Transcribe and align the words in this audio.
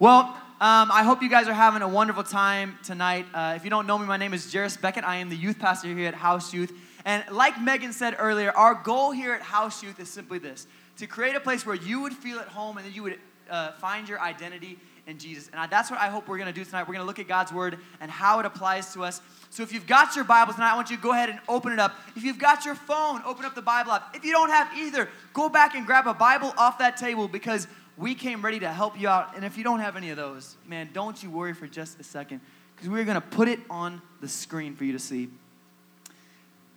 Well, 0.00 0.22
um, 0.60 0.90
I 0.90 1.04
hope 1.04 1.22
you 1.22 1.28
guys 1.28 1.46
are 1.46 1.54
having 1.54 1.80
a 1.80 1.86
wonderful 1.86 2.24
time 2.24 2.76
tonight. 2.82 3.26
Uh, 3.32 3.52
if 3.54 3.62
you 3.62 3.70
don't 3.70 3.86
know 3.86 3.96
me, 3.96 4.06
my 4.06 4.16
name 4.16 4.34
is 4.34 4.52
Jairus 4.52 4.76
Beckett. 4.76 5.04
I 5.04 5.16
am 5.16 5.28
the 5.28 5.36
youth 5.36 5.60
pastor 5.60 5.86
here 5.86 6.08
at 6.08 6.14
House 6.14 6.52
Youth. 6.52 6.72
And 7.04 7.22
like 7.30 7.60
Megan 7.60 7.92
said 7.92 8.16
earlier, 8.18 8.50
our 8.50 8.74
goal 8.74 9.12
here 9.12 9.34
at 9.34 9.42
House 9.42 9.84
Youth 9.84 10.00
is 10.00 10.08
simply 10.08 10.40
this 10.40 10.66
to 10.96 11.06
create 11.06 11.36
a 11.36 11.40
place 11.40 11.64
where 11.64 11.76
you 11.76 12.00
would 12.00 12.12
feel 12.12 12.40
at 12.40 12.48
home 12.48 12.76
and 12.76 12.84
that 12.84 12.92
you 12.92 13.04
would 13.04 13.20
uh, 13.48 13.70
find 13.72 14.08
your 14.08 14.20
identity 14.20 14.78
in 15.06 15.16
Jesus. 15.16 15.48
And 15.52 15.60
I, 15.60 15.68
that's 15.68 15.92
what 15.92 16.00
I 16.00 16.08
hope 16.08 16.26
we're 16.26 16.38
going 16.38 16.52
to 16.52 16.58
do 16.58 16.64
tonight. 16.64 16.88
We're 16.88 16.94
going 16.94 17.04
to 17.04 17.06
look 17.06 17.20
at 17.20 17.28
God's 17.28 17.52
word 17.52 17.78
and 18.00 18.10
how 18.10 18.40
it 18.40 18.46
applies 18.46 18.92
to 18.94 19.04
us. 19.04 19.20
So 19.50 19.62
if 19.62 19.72
you've 19.72 19.86
got 19.86 20.16
your 20.16 20.24
Bibles 20.24 20.56
tonight, 20.56 20.72
I 20.72 20.74
want 20.74 20.90
you 20.90 20.96
to 20.96 21.02
go 21.02 21.12
ahead 21.12 21.28
and 21.28 21.38
open 21.48 21.72
it 21.72 21.78
up. 21.78 21.94
If 22.16 22.24
you've 22.24 22.38
got 22.38 22.64
your 22.64 22.74
phone, 22.74 23.22
open 23.24 23.44
up 23.44 23.54
the 23.54 23.62
Bible 23.62 23.92
app. 23.92 24.16
If 24.16 24.24
you 24.24 24.32
don't 24.32 24.50
have 24.50 24.76
either, 24.76 25.08
go 25.32 25.48
back 25.48 25.76
and 25.76 25.86
grab 25.86 26.08
a 26.08 26.14
Bible 26.14 26.52
off 26.58 26.78
that 26.78 26.96
table 26.96 27.28
because 27.28 27.68
we 27.96 28.14
came 28.14 28.42
ready 28.42 28.60
to 28.60 28.72
help 28.72 28.98
you 28.98 29.08
out. 29.08 29.36
And 29.36 29.44
if 29.44 29.56
you 29.56 29.64
don't 29.64 29.80
have 29.80 29.96
any 29.96 30.10
of 30.10 30.16
those, 30.16 30.56
man, 30.66 30.90
don't 30.92 31.22
you 31.22 31.30
worry 31.30 31.54
for 31.54 31.66
just 31.66 32.00
a 32.00 32.04
second 32.04 32.40
because 32.74 32.88
we're 32.88 33.04
going 33.04 33.20
to 33.20 33.26
put 33.26 33.48
it 33.48 33.60
on 33.70 34.02
the 34.20 34.28
screen 34.28 34.74
for 34.74 34.84
you 34.84 34.92
to 34.92 34.98
see. 34.98 35.28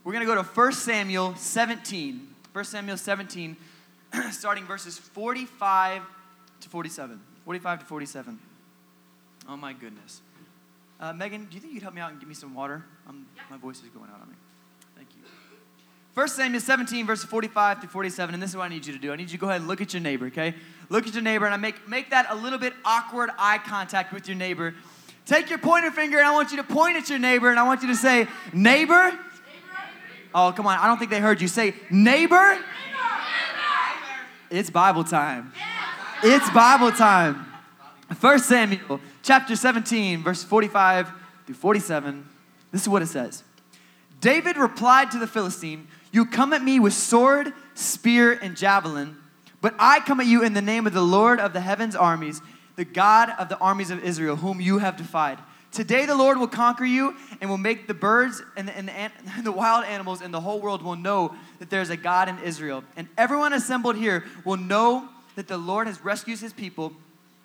We're 0.03 0.13
going 0.13 0.25
to 0.25 0.33
go 0.33 0.41
to 0.41 0.47
1 0.47 0.71
Samuel 0.73 1.35
17. 1.35 2.27
1 2.53 2.65
Samuel 2.65 2.97
17, 2.97 3.57
starting 4.31 4.65
verses 4.65 4.97
45 4.97 6.01
to 6.61 6.69
47. 6.69 7.19
45 7.45 7.79
to 7.79 7.85
47. 7.85 8.39
Oh 9.49 9.57
my 9.57 9.73
goodness. 9.73 10.21
Uh, 10.99 11.13
Megan, 11.13 11.45
do 11.45 11.55
you 11.55 11.59
think 11.59 11.73
you'd 11.73 11.83
help 11.83 11.93
me 11.93 12.01
out 12.01 12.11
and 12.11 12.19
give 12.19 12.27
me 12.27 12.35
some 12.35 12.55
water? 12.55 12.83
Um, 13.07 13.27
my 13.51 13.57
voice 13.57 13.77
is 13.83 13.89
going 13.89 14.09
out 14.09 14.21
on 14.21 14.29
me. 14.29 14.35
Thank 14.95 15.09
you. 15.15 15.21
1 16.17 16.27
Samuel 16.29 16.59
17, 16.59 17.05
verses 17.05 17.25
45 17.25 17.81
to 17.81 17.87
47, 17.87 18.33
and 18.33 18.41
this 18.41 18.49
is 18.49 18.57
what 18.57 18.63
I 18.63 18.69
need 18.69 18.87
you 18.87 18.91
to 18.91 18.97
do. 18.97 19.13
I 19.13 19.17
need 19.17 19.29
you 19.29 19.37
to 19.37 19.37
go 19.37 19.49
ahead 19.49 19.61
and 19.61 19.67
look 19.67 19.81
at 19.81 19.93
your 19.93 20.01
neighbor, 20.01 20.25
okay? 20.25 20.55
Look 20.89 21.05
at 21.05 21.13
your 21.13 21.21
neighbor, 21.21 21.45
and 21.45 21.53
I 21.53 21.57
make, 21.57 21.87
make 21.87 22.09
that 22.09 22.25
a 22.31 22.35
little 22.35 22.57
bit 22.57 22.73
awkward 22.83 23.29
eye 23.37 23.59
contact 23.59 24.11
with 24.11 24.27
your 24.27 24.35
neighbor. 24.35 24.73
Take 25.27 25.51
your 25.51 25.59
pointer 25.59 25.91
finger, 25.91 26.17
and 26.17 26.25
I 26.25 26.31
want 26.31 26.49
you 26.49 26.57
to 26.57 26.63
point 26.63 26.97
at 26.97 27.07
your 27.07 27.19
neighbor, 27.19 27.51
and 27.51 27.59
I 27.59 27.63
want 27.67 27.83
you 27.83 27.89
to 27.89 27.95
say, 27.95 28.27
Neighbor. 28.51 29.15
Oh, 30.33 30.51
come 30.57 30.65
on. 30.65 30.79
I 30.79 30.87
don't 30.87 30.97
think 30.97 31.11
they 31.11 31.19
heard 31.19 31.39
you. 31.39 31.47
Say, 31.47 31.75
Neighbor. 31.91 32.57
It's 34.49 34.71
Bible 34.71 35.03
time. 35.03 35.53
It's 36.23 36.49
Bible 36.49 36.93
time. 36.93 37.45
1 38.19 38.39
Samuel 38.39 38.99
chapter 39.21 39.55
17, 39.55 40.23
verse 40.23 40.43
45 40.43 41.11
through 41.45 41.53
47. 41.53 42.27
This 42.71 42.81
is 42.81 42.89
what 42.89 43.03
it 43.03 43.07
says 43.07 43.43
David 44.19 44.57
replied 44.57 45.11
to 45.11 45.19
the 45.19 45.27
Philistine, 45.27 45.87
You 46.11 46.25
come 46.25 46.53
at 46.53 46.63
me 46.63 46.79
with 46.79 46.93
sword, 46.93 47.53
spear, 47.73 48.33
and 48.33 48.55
javelin, 48.55 49.17
but 49.61 49.75
I 49.79 49.99
come 49.99 50.19
at 50.19 50.27
you 50.27 50.43
in 50.43 50.53
the 50.53 50.61
name 50.61 50.87
of 50.87 50.93
the 50.93 51.01
Lord 51.01 51.39
of 51.39 51.53
the 51.53 51.61
heavens' 51.61 51.95
armies, 51.95 52.41
the 52.75 52.85
God 52.85 53.31
of 53.39 53.49
the 53.49 53.57
armies 53.57 53.89
of 53.89 54.03
Israel, 54.03 54.35
whom 54.35 54.61
you 54.61 54.77
have 54.77 54.97
defied. 54.97 55.39
Today 55.71 56.05
the 56.05 56.15
Lord 56.15 56.37
will 56.37 56.47
conquer 56.47 56.85
you 56.85 57.15
and 57.41 57.49
will 57.49 57.57
make 57.57 57.87
the 57.87 57.93
birds 57.93 58.41
and 58.55 58.67
the, 58.67 58.77
and, 58.77 58.87
the, 58.87 58.93
and 58.93 59.11
the 59.43 59.51
wild 59.51 59.85
animals 59.85 60.21
in 60.21 60.31
the 60.31 60.41
whole 60.41 60.59
world 60.59 60.81
will 60.81 60.95
know 60.95 61.35
that 61.59 61.69
there's 61.69 61.89
a 61.89 61.97
God 61.97 62.29
in 62.29 62.39
Israel. 62.39 62.83
And 62.95 63.07
everyone 63.17 63.53
assembled 63.53 63.95
here 63.95 64.23
will 64.45 64.57
know 64.57 65.09
that 65.35 65.47
the 65.47 65.57
Lord 65.57 65.87
has 65.87 66.03
rescued 66.03 66.39
his 66.39 66.53
people, 66.53 66.93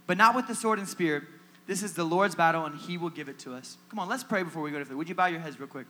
but 0.07 0.17
not 0.17 0.35
with 0.35 0.47
the 0.47 0.55
sword 0.55 0.79
and 0.79 0.89
spear. 0.89 1.29
This 1.67 1.83
is 1.83 1.95
the 1.95 2.05
Lord's 2.05 2.35
battle, 2.35 2.65
and 2.65 2.77
he 2.77 2.97
will 2.97 3.11
give 3.11 3.29
it 3.29 3.39
to 3.41 3.55
us. 3.55 3.77
Come 3.89 3.99
on, 3.99 4.09
let's 4.09 4.25
pray 4.25 4.43
before 4.43 4.63
we 4.63 4.71
go 4.71 4.79
to 4.79 4.85
food. 4.85 4.97
Would 4.97 5.09
you 5.09 5.15
bow 5.15 5.27
your 5.27 5.41
heads 5.41 5.61
real 5.61 5.69
quick? 5.69 5.87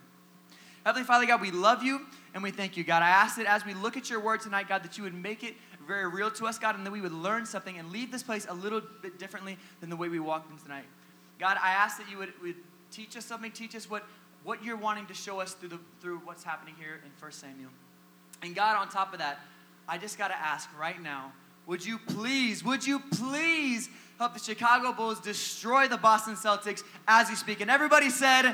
Heavenly 0.85 1.05
Father, 1.05 1.25
God, 1.25 1.41
we 1.41 1.51
love 1.51 1.81
you 1.81 2.01
and 2.33 2.41
we 2.41 2.51
thank 2.51 2.75
you, 2.75 2.83
God. 2.83 3.03
I 3.03 3.09
ask 3.09 3.37
that 3.37 3.45
as 3.45 3.65
we 3.65 3.73
look 3.73 3.95
at 3.95 4.09
your 4.09 4.19
word 4.19 4.41
tonight, 4.41 4.67
God, 4.67 4.83
that 4.83 4.97
you 4.97 5.03
would 5.03 5.13
make 5.13 5.43
it 5.43 5.55
very 5.87 6.07
real 6.07 6.31
to 6.31 6.45
us, 6.45 6.57
God, 6.57 6.75
and 6.75 6.85
that 6.85 6.91
we 6.91 7.01
would 7.01 7.11
learn 7.11 7.45
something 7.45 7.77
and 7.77 7.91
leave 7.91 8.11
this 8.11 8.23
place 8.23 8.47
a 8.49 8.53
little 8.53 8.81
bit 9.01 9.19
differently 9.19 9.57
than 9.81 9.89
the 9.89 9.95
way 9.95 10.09
we 10.09 10.19
walked 10.19 10.51
in 10.51 10.57
tonight. 10.57 10.85
God, 11.39 11.57
I 11.61 11.71
ask 11.71 11.97
that 11.97 12.09
you 12.09 12.17
would, 12.17 12.33
would 12.41 12.55
teach 12.91 13.15
us 13.17 13.25
something, 13.25 13.51
teach 13.51 13.75
us 13.75 13.89
what, 13.89 14.03
what 14.43 14.63
you're 14.63 14.77
wanting 14.77 15.05
to 15.07 15.13
show 15.13 15.39
us 15.39 15.53
through, 15.53 15.69
the, 15.69 15.79
through 16.01 16.19
what's 16.19 16.43
happening 16.43 16.73
here 16.79 17.01
in 17.05 17.11
1 17.19 17.31
Samuel. 17.31 17.69
And 18.41 18.55
God, 18.55 18.77
on 18.77 18.89
top 18.89 19.13
of 19.13 19.19
that, 19.19 19.39
I 19.87 19.97
just 19.97 20.17
got 20.17 20.29
to 20.29 20.37
ask 20.37 20.69
right 20.77 21.01
now 21.01 21.33
would 21.65 21.85
you 21.85 21.97
please, 21.97 22.61
would 22.63 22.85
you 22.85 22.99
please 22.99 23.89
help 24.17 24.33
the 24.33 24.39
Chicago 24.39 24.91
Bulls 24.91 25.21
destroy 25.21 25.87
the 25.87 25.97
Boston 25.97 26.35
Celtics 26.35 26.83
as 27.07 27.29
you 27.29 27.37
speak? 27.37 27.61
And 27.61 27.71
everybody 27.71 28.09
said, 28.09 28.53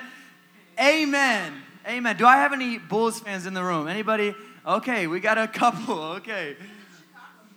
Amen. 0.79 1.63
Amen. 1.87 2.17
Do 2.17 2.25
I 2.25 2.37
have 2.37 2.53
any 2.53 2.77
Bulls 2.77 3.19
fans 3.19 3.45
in 3.45 3.53
the 3.53 3.63
room? 3.63 3.87
Anybody? 3.87 4.35
Okay, 4.65 5.07
we 5.07 5.19
got 5.19 5.37
a 5.37 5.47
couple. 5.47 5.99
Okay. 6.19 6.55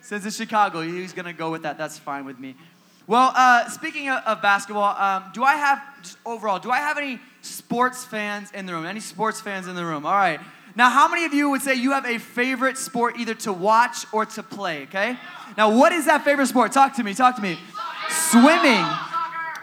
Since 0.00 0.26
it's 0.26 0.36
Chicago, 0.36 0.80
he's 0.80 1.12
going 1.12 1.26
to 1.26 1.32
go 1.32 1.50
with 1.50 1.62
that. 1.62 1.78
That's 1.78 1.96
fine 1.96 2.24
with 2.24 2.38
me. 2.38 2.56
Well, 3.06 3.32
uh, 3.36 3.68
speaking 3.68 4.08
of, 4.08 4.22
of 4.24 4.42
basketball, 4.42 4.96
um, 4.96 5.30
do 5.32 5.44
I 5.44 5.54
have, 5.54 5.80
just 6.02 6.18
overall, 6.26 6.58
do 6.58 6.70
I 6.70 6.78
have 6.78 6.98
any 6.98 7.20
sports 7.40 8.04
fans 8.04 8.50
in 8.52 8.66
the 8.66 8.72
room? 8.72 8.84
Any 8.84 9.00
sports 9.00 9.40
fans 9.40 9.68
in 9.68 9.76
the 9.76 9.84
room? 9.84 10.04
All 10.04 10.12
right. 10.12 10.40
Now, 10.74 10.90
how 10.90 11.08
many 11.08 11.24
of 11.24 11.34
you 11.34 11.50
would 11.50 11.62
say 11.62 11.74
you 11.74 11.92
have 11.92 12.06
a 12.06 12.18
favorite 12.18 12.78
sport 12.78 13.16
either 13.18 13.34
to 13.34 13.52
watch 13.52 14.06
or 14.12 14.24
to 14.26 14.42
play, 14.42 14.84
okay? 14.84 15.16
Now, 15.56 15.76
what 15.76 15.92
is 15.92 16.06
that 16.06 16.24
favorite 16.24 16.46
sport? 16.46 16.72
Talk 16.72 16.96
to 16.96 17.04
me, 17.04 17.14
talk 17.14 17.36
to 17.36 17.42
me. 17.42 17.58
Swimming, 18.08 18.84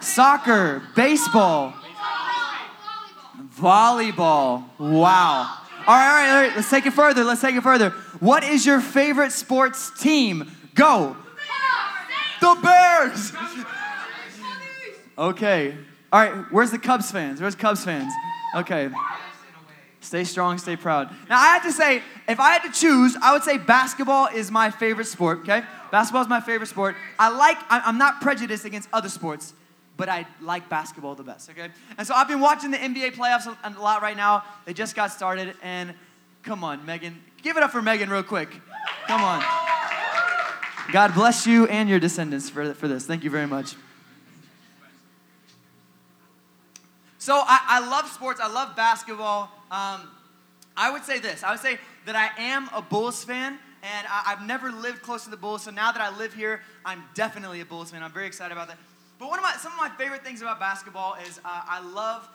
soccer, 0.00 0.82
baseball, 0.94 1.74
volleyball. 3.60 4.64
Wow. 4.78 5.58
All 5.86 5.86
right, 5.86 5.86
all 5.86 5.96
right, 5.96 6.30
all 6.30 6.42
right, 6.42 6.56
let's 6.56 6.70
take 6.70 6.86
it 6.86 6.92
further. 6.92 7.24
Let's 7.24 7.40
take 7.40 7.54
it 7.54 7.62
further. 7.62 7.90
What 8.20 8.44
is 8.44 8.66
your 8.66 8.80
favorite 8.80 9.32
sports 9.32 9.90
team? 9.98 10.50
Go. 10.74 11.16
The 12.40 12.58
Bears. 12.62 13.32
Okay. 15.18 15.76
All 16.12 16.20
right, 16.20 16.44
where's 16.50 16.70
the 16.70 16.78
Cubs 16.78 17.10
fans? 17.10 17.40
Where's 17.40 17.54
Cubs 17.54 17.84
fans? 17.84 18.12
Okay. 18.56 18.90
Stay 20.00 20.24
strong, 20.24 20.56
stay 20.56 20.76
proud. 20.76 21.10
Now, 21.28 21.38
I 21.38 21.52
have 21.54 21.62
to 21.64 21.72
say, 21.72 22.02
if 22.26 22.40
I 22.40 22.52
had 22.52 22.62
to 22.62 22.72
choose, 22.72 23.16
I 23.22 23.32
would 23.32 23.42
say 23.42 23.58
basketball 23.58 24.28
is 24.34 24.50
my 24.50 24.70
favorite 24.70 25.06
sport, 25.06 25.40
okay? 25.40 25.62
Basketball 25.92 26.22
is 26.22 26.28
my 26.28 26.40
favorite 26.40 26.68
sport. 26.68 26.96
I 27.18 27.28
like, 27.28 27.58
I'm 27.68 27.98
not 27.98 28.22
prejudiced 28.22 28.64
against 28.64 28.88
other 28.92 29.10
sports, 29.10 29.52
but 30.00 30.08
I 30.08 30.26
like 30.40 30.66
basketball 30.70 31.14
the 31.14 31.22
best, 31.22 31.50
okay? 31.50 31.68
And 31.98 32.06
so 32.06 32.14
I've 32.14 32.26
been 32.26 32.40
watching 32.40 32.70
the 32.70 32.78
NBA 32.78 33.12
playoffs 33.12 33.46
a 33.46 33.78
lot 33.78 34.00
right 34.00 34.16
now. 34.16 34.44
They 34.64 34.72
just 34.72 34.96
got 34.96 35.12
started, 35.12 35.54
and 35.62 35.92
come 36.42 36.64
on, 36.64 36.86
Megan. 36.86 37.22
Give 37.42 37.58
it 37.58 37.62
up 37.62 37.70
for 37.70 37.82
Megan 37.82 38.08
real 38.08 38.22
quick. 38.22 38.48
Come 39.06 39.22
on. 39.22 39.44
God 40.90 41.12
bless 41.12 41.46
you 41.46 41.66
and 41.66 41.86
your 41.86 42.00
descendants 42.00 42.48
for, 42.48 42.72
for 42.72 42.88
this. 42.88 43.04
Thank 43.04 43.24
you 43.24 43.30
very 43.30 43.46
much. 43.46 43.74
So 47.18 47.34
I, 47.34 47.60
I 47.68 47.90
love 47.90 48.08
sports. 48.08 48.40
I 48.42 48.50
love 48.50 48.74
basketball. 48.74 49.50
Um, 49.70 50.08
I 50.78 50.90
would 50.90 51.04
say 51.04 51.18
this. 51.18 51.44
I 51.44 51.50
would 51.50 51.60
say 51.60 51.78
that 52.06 52.16
I 52.16 52.30
am 52.42 52.70
a 52.74 52.80
Bulls 52.80 53.22
fan, 53.22 53.58
and 53.82 54.06
I, 54.08 54.30
have 54.30 54.46
never 54.46 54.72
lived 54.72 55.02
close 55.02 55.24
to 55.24 55.30
the 55.30 55.36
Bulls. 55.36 55.64
So 55.64 55.70
now 55.70 55.92
that 55.92 56.00
I 56.00 56.16
live 56.16 56.32
here, 56.32 56.62
I'm 56.86 57.04
definitely 57.12 57.60
a 57.60 57.66
Bulls 57.66 57.90
fan. 57.90 58.02
I'm 58.02 58.12
very 58.12 58.26
excited 58.26 58.52
about 58.52 58.68
that. 58.68 58.78
But 59.20 59.28
one 59.28 59.38
of 59.38 59.42
my 59.42 59.52
some 59.58 59.72
of 59.72 59.78
my 59.78 59.90
favorite 59.90 60.24
things 60.24 60.40
about 60.40 60.58
basketball 60.58 61.14
is 61.26 61.38
uh, 61.44 61.60
I 61.68 61.80
love 61.92 62.26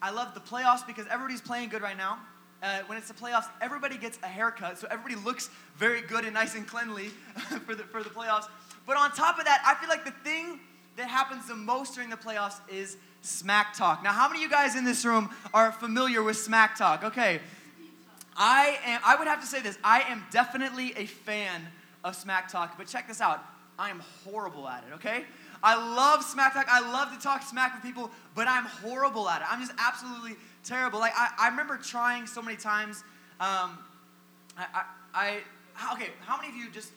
I 0.00 0.10
love 0.10 0.32
the 0.32 0.40
playoffs 0.40 0.84
because 0.86 1.06
everybody's 1.10 1.42
playing 1.42 1.68
good 1.68 1.82
right 1.82 1.96
now. 1.96 2.18
Uh, 2.62 2.78
when 2.86 2.96
it's 2.96 3.08
the 3.08 3.14
playoffs, 3.14 3.44
everybody 3.60 3.98
gets 3.98 4.18
a 4.22 4.26
haircut, 4.26 4.78
so 4.78 4.88
everybody 4.90 5.14
looks 5.26 5.50
very 5.76 6.00
good 6.00 6.24
and 6.24 6.32
nice 6.32 6.54
and 6.54 6.66
cleanly 6.66 7.08
for 7.66 7.74
the 7.74 7.82
for 7.82 8.02
the 8.02 8.08
playoffs. 8.08 8.46
But 8.86 8.96
on 8.96 9.12
top 9.12 9.38
of 9.38 9.44
that, 9.44 9.62
I 9.66 9.74
feel 9.78 9.90
like 9.90 10.06
the 10.06 10.28
thing 10.28 10.58
that 10.96 11.06
happens 11.06 11.46
the 11.48 11.54
most 11.54 11.94
during 11.94 12.08
the 12.08 12.16
playoffs 12.16 12.60
is 12.72 12.96
smack 13.20 13.74
talk. 13.74 14.02
Now, 14.02 14.12
how 14.12 14.26
many 14.26 14.42
of 14.42 14.44
you 14.44 14.50
guys 14.50 14.74
in 14.74 14.86
this 14.86 15.04
room 15.04 15.28
are 15.52 15.70
familiar 15.70 16.22
with 16.22 16.38
smack 16.38 16.76
talk? 16.76 17.04
Okay. 17.04 17.40
I 18.38 18.78
am 18.86 19.02
I 19.04 19.16
would 19.16 19.28
have 19.28 19.42
to 19.42 19.46
say 19.46 19.60
this. 19.60 19.76
I 19.84 20.00
am 20.08 20.24
definitely 20.30 20.94
a 20.96 21.04
fan 21.04 21.60
of 22.04 22.16
smack 22.16 22.50
talk, 22.50 22.78
but 22.78 22.86
check 22.86 23.06
this 23.06 23.20
out. 23.20 23.44
I 23.78 23.90
am 23.90 24.00
horrible 24.24 24.66
at 24.66 24.84
it, 24.88 24.94
okay? 24.94 25.24
I 25.66 25.74
love 25.96 26.22
smack 26.22 26.54
talk. 26.54 26.68
I 26.70 26.80
love 26.92 27.12
to 27.12 27.18
talk 27.18 27.42
smack 27.42 27.74
with 27.74 27.82
people, 27.82 28.12
but 28.36 28.46
I'm 28.46 28.66
horrible 28.66 29.28
at 29.28 29.40
it. 29.40 29.48
I'm 29.50 29.60
just 29.60 29.72
absolutely 29.78 30.36
terrible. 30.62 31.00
Like 31.00 31.12
I, 31.16 31.30
I 31.40 31.48
remember 31.48 31.76
trying 31.76 32.28
so 32.28 32.40
many 32.40 32.56
times. 32.56 33.02
Um, 33.40 33.76
I, 34.56 34.66
I, 34.72 34.84
I, 35.12 35.94
okay. 35.94 36.10
How 36.20 36.36
many 36.36 36.50
of 36.50 36.54
you 36.54 36.70
just 36.70 36.92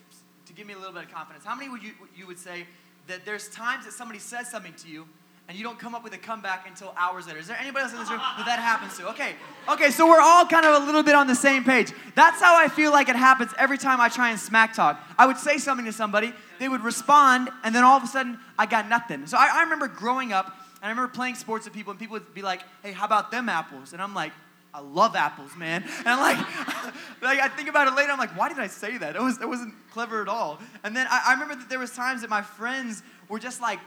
to 0.46 0.54
give 0.54 0.68
me 0.68 0.74
a 0.74 0.78
little 0.78 0.94
bit 0.94 1.06
of 1.06 1.12
confidence? 1.12 1.44
How 1.44 1.56
many 1.56 1.68
would 1.68 1.82
you 1.82 1.94
you 2.16 2.28
would 2.28 2.38
say 2.38 2.68
that 3.08 3.26
there's 3.26 3.50
times 3.50 3.86
that 3.86 3.92
somebody 3.92 4.20
says 4.20 4.52
something 4.52 4.74
to 4.74 4.88
you 4.88 5.08
and 5.50 5.58
you 5.58 5.64
don't 5.64 5.80
come 5.80 5.96
up 5.96 6.04
with 6.04 6.14
a 6.14 6.18
comeback 6.18 6.68
until 6.68 6.94
hours 6.96 7.26
later. 7.26 7.40
Is 7.40 7.48
there 7.48 7.58
anybody 7.60 7.82
else 7.82 7.92
in 7.92 7.98
this 7.98 8.10
room 8.10 8.20
that 8.20 8.46
that 8.46 8.60
happens 8.60 8.96
to? 9.00 9.10
Okay, 9.10 9.34
okay, 9.68 9.90
so 9.90 10.08
we're 10.08 10.22
all 10.22 10.46
kind 10.46 10.64
of 10.64 10.84
a 10.84 10.86
little 10.86 11.02
bit 11.02 11.16
on 11.16 11.26
the 11.26 11.34
same 11.34 11.64
page. 11.64 11.92
That's 12.14 12.40
how 12.40 12.56
I 12.56 12.68
feel 12.68 12.92
like 12.92 13.10
it 13.10 13.16
happens 13.16 13.52
every 13.58 13.80
time 13.80 14.00
I 14.00 14.10
try 14.10 14.30
and 14.30 14.40
smack 14.40 14.76
talk. 14.76 15.04
I 15.18 15.26
would 15.26 15.38
say 15.38 15.58
something 15.58 15.88
to 15.88 15.92
somebody, 15.92 16.34
they 16.60 16.70
would 16.70 16.84
respond, 16.84 17.50
and 17.64 17.74
then 17.74 17.84
all 17.84 17.98
of 17.98 18.04
a 18.04 18.08
sudden, 18.08 18.38
I 18.60 18.68
got 18.68 18.90
nothing. 18.90 19.26
So 19.26 19.38
I, 19.38 19.50
I 19.52 19.64
remember 19.64 19.88
growing 19.88 20.32
up, 20.32 20.46
and 20.46 20.86
I 20.86 20.90
remember 20.90 21.12
playing 21.12 21.34
sports 21.34 21.66
with 21.66 21.74
people, 21.74 21.90
and 21.90 22.00
people 22.00 22.14
would 22.14 22.32
be 22.36 22.44
like, 22.44 22.62
hey, 22.84 22.92
how 22.92 23.06
about 23.06 23.32
them 23.32 23.50
apples? 23.50 23.92
And 23.94 24.04
I'm 24.04 24.14
like, 24.14 24.34
I 24.72 24.82
love 24.82 25.16
apples, 25.16 25.56
man. 25.58 25.84
And 26.00 26.08
I'm 26.10 26.20
like, 26.20 26.38
like 27.24 27.40
I 27.40 27.48
think 27.48 27.70
about 27.70 27.88
it 27.88 27.96
later, 27.96 28.12
I'm 28.12 28.20
like, 28.20 28.38
why 28.38 28.50
did 28.50 28.60
I 28.60 28.68
say 28.68 29.00
that? 29.00 29.16
It, 29.16 29.22
was, 29.22 29.42
it 29.42 29.50
wasn't 29.50 29.74
clever 29.92 30.22
at 30.22 30.28
all. 30.28 30.60
And 30.84 30.96
then 30.96 31.08
I, 31.10 31.24
I 31.30 31.34
remember 31.34 31.56
that 31.56 31.70
there 31.70 31.80
was 31.80 31.90
times 31.90 32.22
that 32.22 32.30
my 32.30 32.44
friends 32.44 33.02
were 33.30 33.40
just 33.40 33.62
like, 33.62 33.80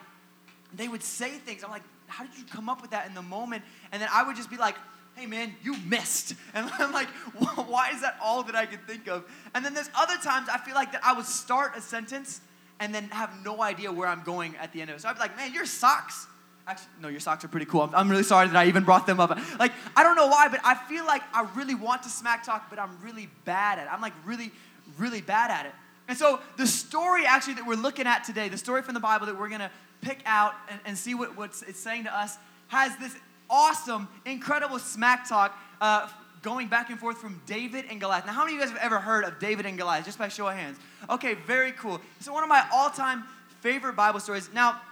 they 0.75 0.89
would 0.89 1.03
say 1.03 1.31
things. 1.31 1.65
I'm 1.65 1.71
like, 1.71 1.83
how 2.07 2.25
did 2.25 2.37
you 2.37 2.45
come 2.45 2.69
up 2.69 2.83
with 2.83 2.91
that 2.91 3.07
in 3.07 3.15
the 3.15 3.23
moment? 3.23 3.63
And 3.91 4.01
then 4.01 4.09
I 4.13 4.23
would 4.23 4.37
just 4.37 4.51
be 4.51 4.57
like, 4.57 4.77
hey 5.15 5.27
man, 5.27 5.55
you 5.63 5.77
missed. 5.87 6.35
And 6.55 6.71
I'm 6.79 6.93
like, 6.93 7.09
why 7.69 7.91
is 7.91 8.01
that 8.03 8.17
all 8.23 8.43
that 8.45 8.55
I 8.55 8.67
can 8.67 8.79
think 8.81 9.09
of? 9.09 9.25
And 9.55 9.65
then 9.65 9.75
there's 9.75 9.91
other 9.95 10.17
times 10.23 10.49
I 10.53 10.59
feel 10.59 10.75
like 10.75 10.93
that 10.93 11.03
I 11.05 11.15
would 11.15 11.27
start 11.27 11.77
a 11.77 11.81
sentence 11.81 12.41
and 12.81 12.95
then 12.95 13.05
have 13.11 13.31
no 13.45 13.63
idea 13.63 13.93
where 13.93 14.09
I'm 14.09 14.23
going 14.23 14.57
at 14.57 14.73
the 14.73 14.81
end 14.81 14.91
of 14.91 14.97
it. 14.97 15.01
So 15.01 15.09
I'd 15.09 15.15
be 15.15 15.21
like, 15.21 15.37
man, 15.37 15.53
your 15.55 15.67
socks 15.67 16.27
Actually, 16.67 16.89
no, 17.01 17.09
your 17.09 17.19
socks 17.19 17.45
are 17.45 17.49
pretty 17.49 17.67
cool. 17.67 17.83
I'm, 17.83 17.95
I'm, 17.95 18.09
really 18.09 18.23
sorry 18.23 18.47
that 18.47 18.57
I 18.57 18.67
even 18.67 18.85
brought 18.85 19.05
them 19.05 19.19
up. 19.19 19.37
Like, 19.59 19.73
I 19.97 20.05
don't 20.05 20.15
know 20.15 20.29
why, 20.29 20.49
but 20.49 20.61
I 20.63 20.75
feel 20.75 21.05
like 21.05 21.23
I 21.35 21.49
really 21.57 21.75
want 21.75 22.05
to 22.05 22.09
smack 22.09 22.45
talk, 22.45 22.71
but 22.71 22.79
I'm 22.79 22.97
really 23.03 23.29
bad 23.45 23.81
at 23.81 23.87
it. 23.87 23.93
I'm 23.93 24.01
like 24.01 24.13
really, 24.25 24.53
really 24.97 25.21
bad 25.21 25.51
at 25.51 25.67
it. 25.67 25.73
And 26.13 26.19
so 26.19 26.41
the 26.59 26.67
story 26.67 27.25
actually 27.25 27.55
that 27.55 27.67
we're 27.67 27.75
looking 27.75 28.07
at 28.07 28.23
today, 28.23 28.51
the 28.51 28.59
story 28.59 28.83
from 28.83 28.93
the 28.93 29.01
Bible 29.01 29.25
that 29.25 29.41
we're 29.41 29.49
gonna 29.49 29.71
pick 30.03 30.19
out 30.27 30.53
and, 30.69 30.79
and 30.85 30.99
see 30.99 31.15
what 31.15 31.39
what 31.39 31.53
it's 31.67 31.81
saying 31.81 32.05
to 32.05 32.15
us, 32.15 32.37
has 32.69 32.95
this 32.99 33.17
awesome, 33.49 34.07
incredible 34.27 34.79
smack 34.79 35.27
talk 35.27 35.59
uh, 35.81 36.11
going 36.43 36.69
back 36.69 36.91
and 36.91 37.01
forth 37.01 37.17
from 37.17 37.41
David 37.47 37.87
and 37.89 37.99
Goliath. 37.99 38.27
Now, 38.27 38.35
how 38.35 38.45
many 38.45 38.57
of 38.57 38.61
you 38.61 38.67
guys 38.67 38.75
have 38.75 38.85
ever 38.85 38.99
heard 38.99 39.25
of 39.25 39.39
David 39.39 39.65
and 39.65 39.79
Goliath? 39.79 40.05
Just 40.05 40.19
by 40.19 40.29
show 40.29 40.47
of 40.49 40.55
hands. 40.55 40.77
Okay, 41.09 41.33
very 41.33 41.73
cool. 41.73 41.99
So 42.21 42.31
one 42.31 42.43
of 42.43 42.49
my 42.51 42.63
all-time 42.75 43.25
favorite 43.61 43.97
Bible 43.97 44.21
stories. 44.21 44.51
Now, 44.53 44.83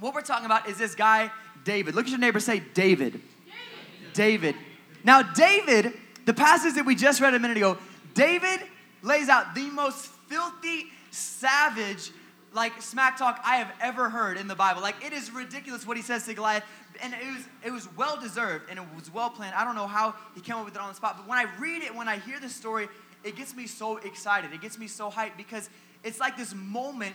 what 0.00 0.14
we're 0.14 0.20
talking 0.20 0.46
about 0.46 0.68
is 0.68 0.78
this 0.78 0.96
guy, 0.96 1.30
David. 1.62 1.94
Look 1.94 2.06
at 2.06 2.10
your 2.10 2.18
neighbor, 2.18 2.40
say 2.40 2.58
David. 2.74 3.12
David. 3.12 4.12
David. 4.14 4.56
Now, 5.04 5.22
David, 5.22 5.92
the 6.24 6.34
passage 6.34 6.74
that 6.74 6.84
we 6.84 6.96
just 6.96 7.20
read 7.20 7.34
a 7.34 7.38
minute 7.38 7.56
ago, 7.56 7.78
David 8.14 8.62
lays 9.04 9.28
out 9.28 9.54
the 9.54 9.70
most 9.70 10.10
filthy, 10.28 10.86
savage, 11.10 12.10
like 12.52 12.80
smack 12.80 13.18
talk 13.18 13.40
I 13.44 13.56
have 13.56 13.72
ever 13.80 14.08
heard 14.08 14.38
in 14.38 14.48
the 14.48 14.54
Bible. 14.54 14.82
Like 14.82 15.04
it 15.04 15.12
is 15.12 15.30
ridiculous 15.30 15.86
what 15.86 15.96
he 15.96 16.02
says 16.02 16.24
to 16.26 16.34
Goliath, 16.34 16.64
and 17.02 17.12
it 17.14 17.26
was 17.26 17.44
it 17.64 17.70
was 17.70 17.88
well 17.96 18.18
deserved 18.20 18.70
and 18.70 18.78
it 18.78 18.84
was 18.94 19.12
well 19.12 19.30
planned. 19.30 19.54
I 19.54 19.64
don't 19.64 19.74
know 19.74 19.86
how 19.86 20.14
he 20.34 20.40
came 20.40 20.56
up 20.56 20.64
with 20.64 20.74
it 20.74 20.80
on 20.80 20.88
the 20.88 20.94
spot, 20.94 21.16
but 21.18 21.28
when 21.28 21.38
I 21.38 21.46
read 21.58 21.82
it, 21.82 21.94
when 21.94 22.08
I 22.08 22.18
hear 22.18 22.40
the 22.40 22.48
story, 22.48 22.88
it 23.24 23.36
gets 23.36 23.54
me 23.54 23.66
so 23.66 23.98
excited. 23.98 24.52
It 24.52 24.60
gets 24.60 24.78
me 24.78 24.86
so 24.86 25.10
hyped 25.10 25.36
because 25.36 25.68
it's 26.02 26.20
like 26.20 26.36
this 26.36 26.54
moment, 26.54 27.14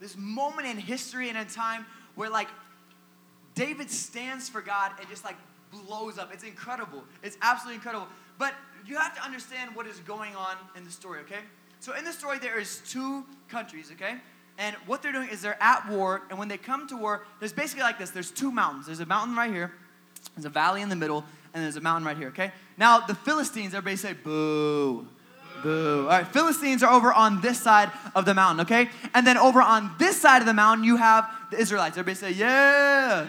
this 0.00 0.16
moment 0.16 0.68
in 0.68 0.76
history 0.76 1.28
and 1.28 1.38
in 1.38 1.46
time 1.46 1.84
where 2.14 2.30
like 2.30 2.48
David 3.54 3.90
stands 3.90 4.48
for 4.48 4.60
God 4.60 4.92
and 5.00 5.08
just 5.08 5.24
like 5.24 5.36
blows 5.70 6.18
up. 6.18 6.32
It's 6.32 6.44
incredible. 6.44 7.02
It's 7.22 7.36
absolutely 7.42 7.76
incredible. 7.76 8.06
But 8.38 8.54
you 8.86 8.96
have 8.96 9.14
to 9.16 9.22
understand 9.22 9.74
what 9.74 9.86
is 9.86 9.98
going 10.00 10.36
on 10.36 10.56
in 10.76 10.84
the 10.84 10.90
story, 10.90 11.20
okay? 11.20 11.40
So 11.80 11.94
in 11.94 12.04
the 12.04 12.12
story, 12.12 12.38
there 12.38 12.58
is 12.58 12.82
two 12.88 13.24
countries, 13.48 13.90
okay? 13.92 14.16
And 14.58 14.74
what 14.86 15.02
they're 15.02 15.12
doing 15.12 15.28
is 15.28 15.40
they're 15.40 15.62
at 15.62 15.88
war, 15.88 16.22
and 16.30 16.38
when 16.38 16.48
they 16.48 16.58
come 16.58 16.88
to 16.88 16.96
war, 16.96 17.24
there's 17.38 17.52
basically 17.52 17.82
like 17.82 17.98
this. 17.98 18.10
There's 18.10 18.32
two 18.32 18.50
mountains. 18.50 18.86
There's 18.86 19.00
a 19.00 19.06
mountain 19.06 19.36
right 19.36 19.50
here, 19.50 19.72
there's 20.34 20.44
a 20.44 20.50
valley 20.50 20.82
in 20.82 20.88
the 20.88 20.96
middle, 20.96 21.24
and 21.54 21.62
there's 21.62 21.76
a 21.76 21.80
mountain 21.80 22.04
right 22.04 22.16
here, 22.16 22.28
okay? 22.28 22.52
Now, 22.76 23.00
the 23.00 23.14
Philistines, 23.14 23.74
everybody 23.74 23.96
say 23.96 24.12
boo. 24.12 25.06
Boo. 25.62 26.02
All 26.02 26.08
right, 26.08 26.26
Philistines 26.26 26.82
are 26.82 26.92
over 26.92 27.12
on 27.12 27.40
this 27.40 27.60
side 27.60 27.90
of 28.14 28.24
the 28.24 28.34
mountain, 28.34 28.60
okay? 28.60 28.90
And 29.14 29.26
then 29.26 29.36
over 29.36 29.62
on 29.62 29.92
this 29.98 30.20
side 30.20 30.40
of 30.40 30.46
the 30.46 30.54
mountain, 30.54 30.84
you 30.84 30.96
have 30.96 31.28
the 31.50 31.58
Israelites. 31.58 31.96
Everybody 31.96 32.16
say, 32.16 32.38
yeah. 32.38 33.26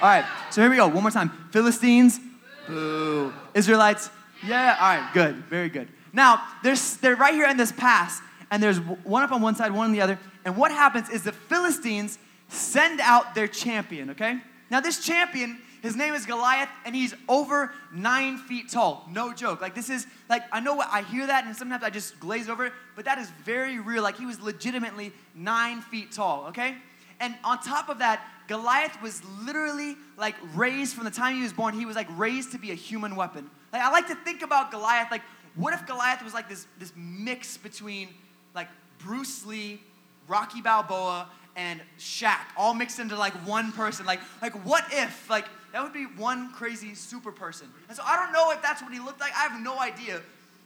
All 0.00 0.08
right, 0.08 0.24
so 0.50 0.62
here 0.62 0.70
we 0.70 0.76
go. 0.76 0.88
One 0.88 1.02
more 1.02 1.10
time. 1.10 1.30
Philistines, 1.50 2.18
boo. 2.66 3.32
Israelites, 3.54 4.10
yeah. 4.46 4.76
All 4.80 4.96
right, 4.96 5.10
good. 5.12 5.36
Very 5.44 5.68
good. 5.68 5.88
Now, 6.12 6.42
there's, 6.62 6.96
they're 6.96 7.16
right 7.16 7.34
here 7.34 7.48
in 7.48 7.56
this 7.56 7.72
pass, 7.72 8.20
and 8.50 8.62
there's 8.62 8.78
one 8.78 9.22
up 9.22 9.32
on 9.32 9.42
one 9.42 9.54
side, 9.54 9.72
one 9.72 9.86
on 9.86 9.92
the 9.92 10.00
other. 10.00 10.18
And 10.44 10.56
what 10.56 10.72
happens 10.72 11.08
is 11.08 11.22
the 11.22 11.32
Philistines 11.32 12.18
send 12.48 13.00
out 13.00 13.34
their 13.34 13.46
champion, 13.46 14.10
okay? 14.10 14.40
Now, 14.70 14.80
this 14.80 15.04
champion 15.04 15.58
his 15.82 15.96
name 15.96 16.14
is 16.14 16.26
Goliath, 16.26 16.68
and 16.84 16.94
he's 16.94 17.14
over 17.28 17.72
nine 17.92 18.36
feet 18.36 18.70
tall. 18.70 19.08
No 19.10 19.32
joke. 19.32 19.60
Like, 19.60 19.74
this 19.74 19.88
is, 19.88 20.06
like, 20.28 20.42
I 20.52 20.60
know 20.60 20.74
what, 20.74 20.88
I 20.92 21.02
hear 21.02 21.26
that, 21.26 21.46
and 21.46 21.56
sometimes 21.56 21.82
I 21.82 21.90
just 21.90 22.20
glaze 22.20 22.48
over 22.48 22.66
it, 22.66 22.72
but 22.96 23.06
that 23.06 23.18
is 23.18 23.30
very 23.44 23.78
real. 23.78 24.02
Like, 24.02 24.18
he 24.18 24.26
was 24.26 24.40
legitimately 24.40 25.12
nine 25.34 25.80
feet 25.80 26.12
tall, 26.12 26.46
okay? 26.48 26.76
And 27.18 27.34
on 27.44 27.60
top 27.60 27.88
of 27.88 27.98
that, 27.98 28.22
Goliath 28.46 29.00
was 29.00 29.22
literally 29.42 29.96
like 30.16 30.34
raised 30.54 30.96
from 30.96 31.04
the 31.04 31.10
time 31.10 31.36
he 31.36 31.42
was 31.42 31.52
born, 31.52 31.72
he 31.72 31.86
was 31.86 31.94
like 31.94 32.08
raised 32.18 32.50
to 32.52 32.58
be 32.58 32.72
a 32.72 32.74
human 32.74 33.14
weapon. 33.14 33.48
Like, 33.72 33.82
I 33.82 33.90
like 33.90 34.08
to 34.08 34.16
think 34.16 34.42
about 34.42 34.70
Goliath, 34.70 35.10
like, 35.10 35.22
what 35.56 35.74
if 35.74 35.86
Goliath 35.86 36.22
was 36.22 36.34
like 36.34 36.48
this, 36.48 36.66
this 36.78 36.92
mix 36.96 37.56
between 37.56 38.08
like 38.54 38.68
Bruce 38.98 39.44
Lee, 39.46 39.80
Rocky 40.28 40.60
Balboa, 40.60 41.28
and 41.56 41.80
Shaq 41.98 42.38
all 42.56 42.74
mixed 42.74 42.98
into 42.98 43.16
like 43.16 43.32
one 43.46 43.72
person. 43.72 44.06
Like, 44.06 44.20
like 44.40 44.54
what 44.64 44.84
if, 44.92 45.28
like, 45.28 45.46
that 45.72 45.82
would 45.82 45.92
be 45.92 46.04
one 46.04 46.52
crazy 46.52 46.94
super 46.94 47.30
person. 47.30 47.68
And 47.88 47.96
so 47.96 48.02
I 48.04 48.16
don't 48.16 48.32
know 48.32 48.50
if 48.50 48.62
that's 48.62 48.82
what 48.82 48.92
he 48.92 48.98
looked 48.98 49.20
like. 49.20 49.32
I 49.36 49.42
have 49.42 49.60
no 49.60 49.78
idea. 49.78 50.20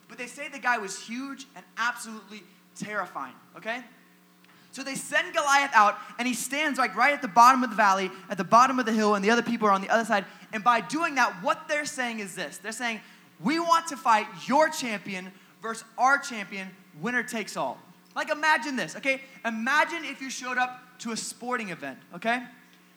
But 0.08 0.18
they 0.18 0.26
say 0.26 0.48
the 0.48 0.58
guy 0.58 0.78
was 0.78 0.98
huge 0.98 1.46
and 1.56 1.64
absolutely 1.76 2.42
terrifying, 2.76 3.34
okay? 3.56 3.82
So 4.72 4.82
they 4.82 4.96
send 4.96 5.32
Goliath 5.34 5.70
out, 5.72 5.98
and 6.18 6.26
he 6.26 6.34
stands 6.34 6.78
like 6.78 6.96
right 6.96 7.12
at 7.12 7.22
the 7.22 7.28
bottom 7.28 7.62
of 7.62 7.70
the 7.70 7.76
valley, 7.76 8.10
at 8.28 8.36
the 8.36 8.44
bottom 8.44 8.78
of 8.78 8.86
the 8.86 8.92
hill, 8.92 9.14
and 9.14 9.24
the 9.24 9.30
other 9.30 9.42
people 9.42 9.68
are 9.68 9.72
on 9.72 9.80
the 9.80 9.88
other 9.88 10.04
side. 10.04 10.24
And 10.52 10.64
by 10.64 10.80
doing 10.80 11.14
that, 11.14 11.32
what 11.42 11.68
they're 11.68 11.84
saying 11.84 12.18
is 12.18 12.34
this 12.34 12.58
they're 12.58 12.72
saying, 12.72 13.00
We 13.40 13.58
want 13.58 13.88
to 13.88 13.96
fight 13.96 14.26
your 14.46 14.68
champion 14.68 15.32
versus 15.62 15.84
our 15.98 16.18
champion, 16.18 16.68
winner 17.00 17.22
takes 17.22 17.56
all. 17.56 17.78
Like, 18.14 18.30
imagine 18.30 18.76
this, 18.76 18.96
okay? 18.96 19.22
Imagine 19.44 20.04
if 20.04 20.20
you 20.20 20.30
showed 20.30 20.58
up 20.58 20.80
to 21.00 21.12
a 21.12 21.16
sporting 21.16 21.70
event, 21.70 21.98
okay? 22.14 22.42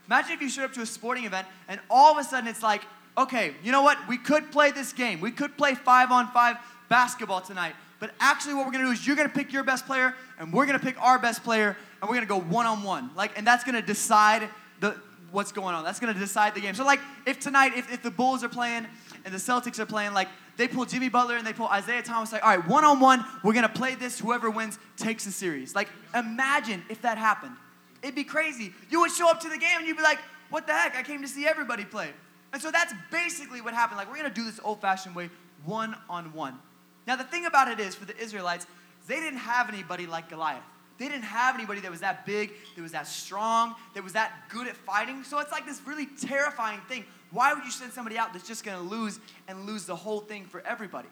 Imagine 0.06 0.34
if 0.34 0.42
you 0.42 0.50
showed 0.50 0.66
up 0.66 0.74
to 0.74 0.81
a 0.81 0.86
sporting 0.86 1.25
event 1.25 1.48
and 1.68 1.80
all 1.89 2.12
of 2.12 2.18
a 2.18 2.24
sudden 2.24 2.48
it's 2.48 2.62
like, 2.62 2.84
okay, 3.18 3.56
you 3.63 3.72
know 3.72 3.81
what? 3.81 3.98
We 4.07 4.18
could 4.18 4.51
play 4.51 4.72
this 4.72 4.94
game. 4.94 5.19
We 5.19 5.31
could 5.31 5.57
play 5.57 5.74
five 5.74 6.12
on 6.12 6.31
five 6.31 6.57
basketball 6.88 7.42
tonight. 7.42 7.74
But 8.00 8.12
actually, 8.19 8.54
what 8.54 8.66
we're 8.66 8.72
gonna 8.72 8.86
do 8.86 8.92
is 8.92 9.06
you're 9.07 9.16
gonna 9.16 9.30
pick 9.30 9.51
your 9.51 9.63
best 9.63 9.88
player, 9.88 10.13
and 10.39 10.54
we're 10.54 10.68
gonna 10.68 10.78
pick 10.78 11.01
our 11.01 11.18
best 11.18 11.44
player, 11.44 11.75
and 12.00 12.10
we're 12.10 12.16
gonna 12.16 12.28
go 12.28 12.39
one 12.39 12.68
on 12.68 12.84
one. 12.84 13.10
Like, 13.16 13.36
and 13.38 13.45
that's 13.45 13.63
gonna 13.63 13.81
decide 13.81 14.48
the 14.80 14.95
what's 15.31 15.51
going 15.51 15.74
on. 15.74 15.84
That's 15.84 16.00
gonna 16.00 16.13
decide 16.13 16.54
the 16.54 16.62
game. 16.62 16.75
So, 16.75 16.86
like, 16.86 17.00
if 17.25 17.39
tonight, 17.39 17.72
if, 17.75 17.92
if 17.92 18.04
the 18.04 18.12
Bulls 18.12 18.44
are 18.44 18.50
playing 18.50 18.86
and 19.27 19.35
the 19.35 19.39
Celtics 19.39 19.77
are 19.77 19.85
playing, 19.85 20.13
like, 20.13 20.29
they 20.56 20.69
pull 20.69 20.85
Jimmy 20.85 21.09
Butler 21.09 21.35
and 21.35 21.45
they 21.45 21.51
pull 21.51 21.68
Isaiah 21.68 22.01
Thomas, 22.01 22.31
like, 22.31 22.44
all 22.44 22.56
right, 22.56 22.65
one 22.65 22.85
on 22.85 23.01
one, 23.01 23.25
we're 23.44 23.53
gonna 23.53 23.68
play 23.68 23.94
this. 23.94 24.18
Whoever 24.18 24.50
wins 24.50 24.79
takes 24.95 25.25
the 25.25 25.31
series. 25.31 25.75
Like, 25.75 25.89
imagine 26.15 26.81
if 26.89 27.01
that 27.01 27.18
happened. 27.18 27.57
It'd 28.01 28.15
be 28.15 28.24
crazy. 28.24 28.74
You 28.89 29.01
would 29.01 29.12
show 29.12 29.29
up 29.29 29.41
to 29.41 29.50
the 29.50 29.57
game 29.57 29.79
and 29.79 29.85
you'd 29.85 29.97
be 29.97 30.03
like, 30.03 30.19
what 30.50 30.65
the 30.65 30.71
heck? 30.71 30.95
I 30.95 31.03
came 31.03 31.21
to 31.24 31.27
see 31.27 31.46
everybody 31.46 31.84
play. 31.84 32.10
And 32.53 32.62
so 32.62 32.72
that's 32.72 32.93
basically 33.12 33.60
what 33.60 33.74
happened. 33.74 33.98
Like, 33.98 34.10
we're 34.10 34.24
to 34.24 34.29
do 34.29 34.46
this 34.46 34.62
old 34.63 34.79
fashioned 34.79 35.13
way, 35.13 35.29
one 35.65 35.93
on 36.10 36.31
one. 36.31 36.57
Now, 37.05 37.17
the 37.17 37.25
thing 37.25 37.46
about 37.46 37.67
it 37.67 37.81
is, 37.81 37.96
for 37.96 38.05
the 38.05 38.17
Israelites, 38.17 38.65
they 39.07 39.19
didn't 39.19 39.39
have 39.39 39.67
anybody 39.67 40.07
like 40.07 40.29
Goliath. 40.29 40.63
They 40.98 41.07
didn't 41.10 41.25
have 41.25 41.55
anybody 41.55 41.81
that 41.81 41.91
was 41.91 42.00
that 42.00 42.25
big, 42.25 42.53
that 42.75 42.81
was 42.81 42.93
that 42.93 43.07
strong, 43.07 43.75
that 43.93 44.03
was 44.03 44.13
that 44.13 44.31
good 44.50 44.67
at 44.67 44.75
fighting. 44.75 45.24
So 45.24 45.38
it's 45.39 45.51
like 45.51 45.65
this 45.65 45.81
really 45.86 46.05
terrifying 46.05 46.79
thing. 46.88 47.05
Why 47.31 47.53
would 47.53 47.63
you 47.65 47.72
send 47.72 47.91
somebody 47.91 48.17
out 48.17 48.34
that's 48.34 48.48
just 48.48 48.63
going 48.63 48.77
to 48.77 48.84
lose 48.84 49.19
and 49.48 49.65
lose 49.65 49.86
the 49.86 49.96
whole 49.96 50.22
thing 50.22 50.46
for 50.46 50.62
everybody? 50.62 51.10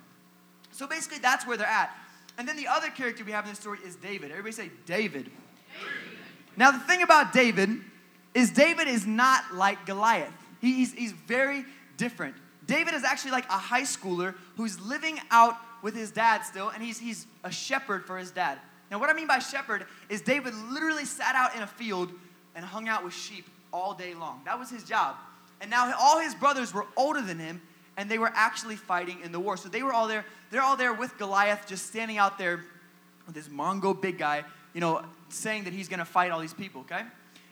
So 0.72 0.88
basically, 0.88 1.19
that's 1.19 1.45
where 1.45 1.57
they're 1.57 1.67
at. 1.67 1.95
And 2.38 2.48
then 2.48 2.57
the 2.57 2.67
other 2.67 2.89
character 2.89 3.24
we 3.24 3.31
have 3.31 3.45
in 3.45 3.51
this 3.51 3.60
story 3.60 3.79
is 3.86 3.95
David. 3.95 4.31
Everybody 4.31 4.53
say 4.53 4.72
David. 4.86 5.25
David. 5.25 5.31
Now, 6.57 6.72
the 6.72 6.79
thing 6.79 7.01
about 7.01 7.34
David 7.34 7.69
is 8.34 8.51
David 8.51 8.88
is 8.88 9.05
not 9.05 9.53
like 9.53 9.86
Goliath. 9.86 10.34
He's, 10.62 10.93
he's 10.93 11.12
very 11.12 11.65
different. 11.98 12.36
David 12.65 12.93
is 12.93 13.03
actually 13.03 13.31
like 13.31 13.45
a 13.45 13.57
high 13.57 13.84
schooler 13.84 14.36
who's 14.57 14.79
living 14.79 15.19
out 15.31 15.55
with 15.81 15.95
his 15.95 16.12
dad 16.12 16.41
still, 16.41 16.69
and 16.69 16.81
he's, 16.81 17.00
he's 17.00 17.27
a 17.43 17.51
shepherd 17.51 18.05
for 18.05 18.17
his 18.17 18.31
dad. 18.31 18.57
Now, 18.89 19.00
what 19.00 19.10
I 19.10 19.13
mean 19.13 19.27
by 19.27 19.39
shepherd 19.39 19.86
is 20.10 20.22
David 20.22 20.53
literally 20.55 21.05
sat 21.05 21.36
out 21.36 21.55
in 21.55 21.62
a 21.62 21.67
field 21.67 22.12
and 22.55 22.65
hung 22.65 22.88
out 22.88 23.03
with 23.03 23.13
sheep 23.13 23.48
all 23.72 23.93
day 23.93 24.13
long. 24.13 24.41
That 24.45 24.57
was 24.57 24.69
his 24.69 24.84
job. 24.84 25.15
And 25.62 25.69
now 25.69 25.93
all 26.00 26.19
his 26.19 26.35
brothers 26.35 26.74
were 26.74 26.85
older 26.95 27.21
than 27.21 27.39
him, 27.39 27.62
and 27.97 28.09
they 28.09 28.17
were 28.17 28.31
actually 28.33 28.75
fighting 28.75 29.19
in 29.24 29.31
the 29.31 29.39
war. 29.39 29.57
So 29.57 29.69
they 29.69 29.83
were 29.83 29.93
all 29.93 30.07
there. 30.07 30.25
They're 30.51 30.62
all 30.62 30.77
there 30.77 30.93
with 30.93 31.17
Goliath, 31.17 31.65
just 31.67 31.88
standing 31.88 32.17
out 32.17 32.38
there 32.38 32.62
with 33.25 33.35
this 33.35 33.47
Mongo 33.47 34.00
big 34.00 34.17
guy, 34.17 34.43
you 34.74 34.81
know, 34.81 35.03
saying 35.29 35.63
that 35.63 35.74
he's 35.74 35.88
going 35.88 36.00
to 36.00 36.05
fight 36.05 36.31
all 36.31 36.39
these 36.39 36.53
people, 36.53 36.81
okay? 36.81 37.01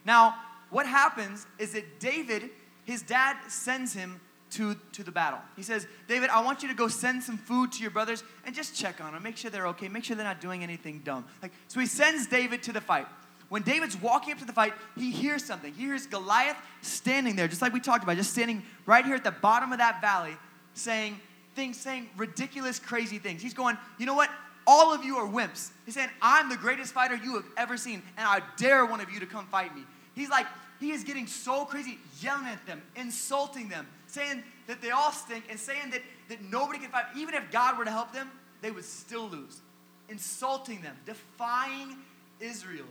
Now, 0.04 0.36
what 0.70 0.86
happens 0.86 1.46
is 1.58 1.72
that 1.72 2.00
David, 2.00 2.50
his 2.84 3.02
dad 3.02 3.36
sends 3.48 3.92
him 3.92 4.20
to, 4.52 4.76
to 4.92 5.02
the 5.02 5.10
battle. 5.10 5.40
He 5.56 5.62
says, 5.62 5.86
David, 6.06 6.30
I 6.30 6.42
want 6.42 6.62
you 6.62 6.68
to 6.68 6.74
go 6.74 6.86
send 6.86 7.22
some 7.22 7.36
food 7.36 7.72
to 7.72 7.82
your 7.82 7.90
brothers 7.90 8.22
and 8.46 8.54
just 8.54 8.76
check 8.76 9.02
on 9.02 9.12
them, 9.12 9.22
make 9.22 9.36
sure 9.36 9.50
they're 9.50 9.66
okay, 9.68 9.88
make 9.88 10.04
sure 10.04 10.14
they're 10.14 10.24
not 10.24 10.40
doing 10.40 10.62
anything 10.62 11.00
dumb. 11.04 11.24
Like, 11.42 11.52
so 11.66 11.80
he 11.80 11.86
sends 11.86 12.26
David 12.26 12.62
to 12.64 12.72
the 12.72 12.80
fight. 12.80 13.06
When 13.54 13.62
David's 13.62 13.96
walking 13.96 14.32
up 14.32 14.40
to 14.40 14.44
the 14.44 14.52
fight, 14.52 14.74
he 14.96 15.12
hears 15.12 15.44
something. 15.44 15.72
He 15.72 15.82
hears 15.84 16.08
Goliath 16.08 16.56
standing 16.82 17.36
there, 17.36 17.46
just 17.46 17.62
like 17.62 17.72
we 17.72 17.78
talked 17.78 18.02
about, 18.02 18.16
just 18.16 18.32
standing 18.32 18.64
right 18.84 19.04
here 19.04 19.14
at 19.14 19.22
the 19.22 19.30
bottom 19.30 19.70
of 19.70 19.78
that 19.78 20.00
valley, 20.00 20.36
saying, 20.72 21.20
things, 21.54 21.78
saying 21.78 22.08
ridiculous, 22.16 22.80
crazy 22.80 23.18
things. 23.18 23.40
He's 23.40 23.54
going, 23.54 23.78
you 23.96 24.06
know 24.06 24.14
what? 24.16 24.28
All 24.66 24.92
of 24.92 25.04
you 25.04 25.18
are 25.18 25.24
wimps. 25.24 25.70
He's 25.84 25.94
saying, 25.94 26.08
I'm 26.20 26.48
the 26.48 26.56
greatest 26.56 26.92
fighter 26.92 27.14
you 27.14 27.36
have 27.36 27.44
ever 27.56 27.76
seen, 27.76 28.02
and 28.16 28.26
I 28.26 28.40
dare 28.56 28.84
one 28.86 29.00
of 29.00 29.08
you 29.08 29.20
to 29.20 29.26
come 29.26 29.46
fight 29.46 29.72
me. 29.72 29.84
He's 30.16 30.30
like, 30.30 30.46
he 30.80 30.90
is 30.90 31.04
getting 31.04 31.28
so 31.28 31.64
crazy, 31.64 31.98
yelling 32.20 32.48
at 32.48 32.66
them, 32.66 32.82
insulting 32.96 33.68
them, 33.68 33.86
saying 34.08 34.42
that 34.66 34.82
they 34.82 34.90
all 34.90 35.12
stink, 35.12 35.44
and 35.48 35.60
saying 35.60 35.90
that, 35.92 36.02
that 36.28 36.42
nobody 36.42 36.80
can 36.80 36.90
fight. 36.90 37.04
Even 37.16 37.36
if 37.36 37.52
God 37.52 37.78
were 37.78 37.84
to 37.84 37.92
help 37.92 38.12
them, 38.12 38.32
they 38.62 38.72
would 38.72 38.84
still 38.84 39.28
lose. 39.28 39.60
Insulting 40.08 40.82
them, 40.82 40.96
defying 41.06 41.98
Israel. 42.40 42.86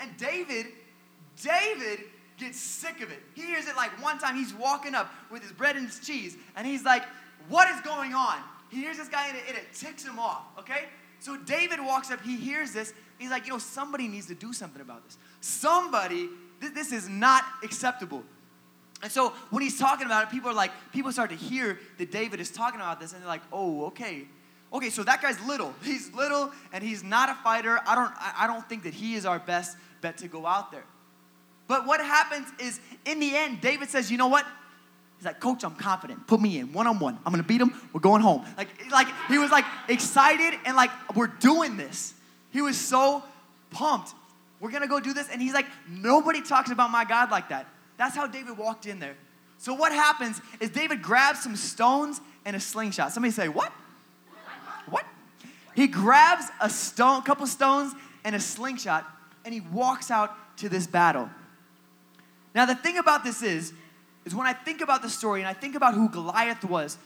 And 0.00 0.16
David, 0.16 0.66
David 1.42 2.00
gets 2.36 2.58
sick 2.58 3.00
of 3.00 3.10
it. 3.10 3.22
He 3.34 3.42
hears 3.42 3.66
it 3.66 3.76
like 3.76 3.90
one 4.02 4.18
time 4.18 4.36
he's 4.36 4.52
walking 4.54 4.94
up 4.94 5.12
with 5.30 5.42
his 5.42 5.52
bread 5.52 5.76
and 5.76 5.86
his 5.86 6.00
cheese, 6.00 6.36
and 6.56 6.66
he's 6.66 6.84
like, 6.84 7.04
What 7.48 7.68
is 7.68 7.80
going 7.82 8.14
on? 8.14 8.38
He 8.70 8.78
hears 8.78 8.96
this 8.96 9.08
guy 9.08 9.28
and 9.28 9.36
it, 9.36 9.56
it 9.56 9.72
ticks 9.74 10.04
him 10.04 10.18
off, 10.18 10.42
okay? 10.58 10.84
So 11.20 11.36
David 11.36 11.80
walks 11.80 12.10
up, 12.10 12.20
he 12.22 12.36
hears 12.36 12.72
this, 12.72 12.92
he's 13.18 13.30
like, 13.30 13.46
You 13.46 13.52
know, 13.52 13.58
somebody 13.58 14.08
needs 14.08 14.26
to 14.26 14.34
do 14.34 14.52
something 14.52 14.80
about 14.80 15.04
this. 15.04 15.16
Somebody, 15.40 16.28
this, 16.60 16.70
this 16.70 16.92
is 16.92 17.08
not 17.08 17.44
acceptable. 17.62 18.24
And 19.02 19.12
so 19.12 19.30
when 19.50 19.62
he's 19.62 19.78
talking 19.78 20.06
about 20.06 20.24
it, 20.24 20.30
people 20.30 20.50
are 20.50 20.54
like, 20.54 20.70
people 20.92 21.12
start 21.12 21.28
to 21.30 21.36
hear 21.36 21.78
that 21.98 22.10
David 22.10 22.40
is 22.40 22.50
talking 22.50 22.80
about 22.80 23.00
this, 23.00 23.12
and 23.12 23.20
they're 23.20 23.28
like, 23.28 23.42
oh, 23.52 23.86
okay. 23.86 24.26
Okay, 24.74 24.90
so 24.90 25.04
that 25.04 25.22
guy's 25.22 25.40
little. 25.46 25.72
He's 25.84 26.12
little 26.12 26.50
and 26.72 26.82
he's 26.82 27.04
not 27.04 27.28
a 27.28 27.34
fighter. 27.34 27.78
I 27.86 27.94
don't, 27.94 28.12
I 28.36 28.46
don't 28.48 28.68
think 28.68 28.82
that 28.82 28.92
he 28.92 29.14
is 29.14 29.24
our 29.24 29.38
best 29.38 29.76
bet 30.00 30.18
to 30.18 30.28
go 30.28 30.44
out 30.44 30.72
there. 30.72 30.84
But 31.66 31.86
what 31.86 32.00
happens 32.00 32.48
is, 32.58 32.78
in 33.06 33.20
the 33.20 33.34
end, 33.34 33.60
David 33.62 33.88
says, 33.88 34.10
you 34.10 34.18
know 34.18 34.26
what? 34.26 34.44
He's 35.16 35.24
like, 35.24 35.40
Coach, 35.40 35.64
I'm 35.64 35.76
confident. 35.76 36.26
Put 36.26 36.40
me 36.40 36.58
in 36.58 36.72
one 36.74 36.86
on 36.86 36.98
one. 36.98 37.18
I'm 37.24 37.32
gonna 37.32 37.42
beat 37.42 37.60
him. 37.60 37.72
We're 37.92 38.00
going 38.00 38.20
home. 38.20 38.44
Like, 38.58 38.68
like 38.90 39.06
he 39.28 39.38
was 39.38 39.50
like 39.50 39.64
excited 39.88 40.58
and 40.66 40.76
like 40.76 40.90
we're 41.16 41.28
doing 41.28 41.78
this. 41.78 42.12
He 42.50 42.60
was 42.60 42.76
so 42.76 43.22
pumped. 43.70 44.10
We're 44.60 44.72
gonna 44.72 44.88
go 44.88 45.00
do 45.00 45.14
this. 45.14 45.28
And 45.30 45.40
he's 45.40 45.54
like, 45.54 45.66
nobody 45.88 46.42
talks 46.42 46.70
about 46.70 46.90
my 46.90 47.06
God 47.06 47.30
like 47.30 47.48
that. 47.48 47.66
That's 47.96 48.14
how 48.14 48.26
David 48.26 48.58
walked 48.58 48.84
in 48.84 48.98
there. 48.98 49.16
So 49.56 49.72
what 49.72 49.92
happens 49.92 50.42
is 50.60 50.68
David 50.68 51.00
grabs 51.00 51.42
some 51.42 51.56
stones 51.56 52.20
and 52.44 52.54
a 52.54 52.60
slingshot. 52.60 53.12
Somebody 53.12 53.32
say, 53.32 53.48
what? 53.48 53.72
What? 53.72 53.83
He 55.74 55.86
grabs 55.86 56.46
a 56.60 56.70
stone, 56.70 57.22
couple 57.22 57.46
stones 57.46 57.92
and 58.24 58.34
a 58.34 58.40
slingshot, 58.40 59.04
and 59.44 59.52
he 59.52 59.60
walks 59.60 60.10
out 60.10 60.34
to 60.58 60.68
this 60.68 60.86
battle. 60.86 61.28
Now, 62.54 62.66
the 62.66 62.74
thing 62.74 62.98
about 62.98 63.24
this 63.24 63.42
is, 63.42 63.72
is 64.24 64.34
when 64.34 64.46
I 64.46 64.52
think 64.52 64.80
about 64.80 65.02
the 65.02 65.10
story 65.10 65.40
and 65.40 65.48
I 65.48 65.52
think 65.52 65.74
about 65.74 65.94
who 65.94 66.08
Goliath 66.08 66.64
was, 66.64 66.96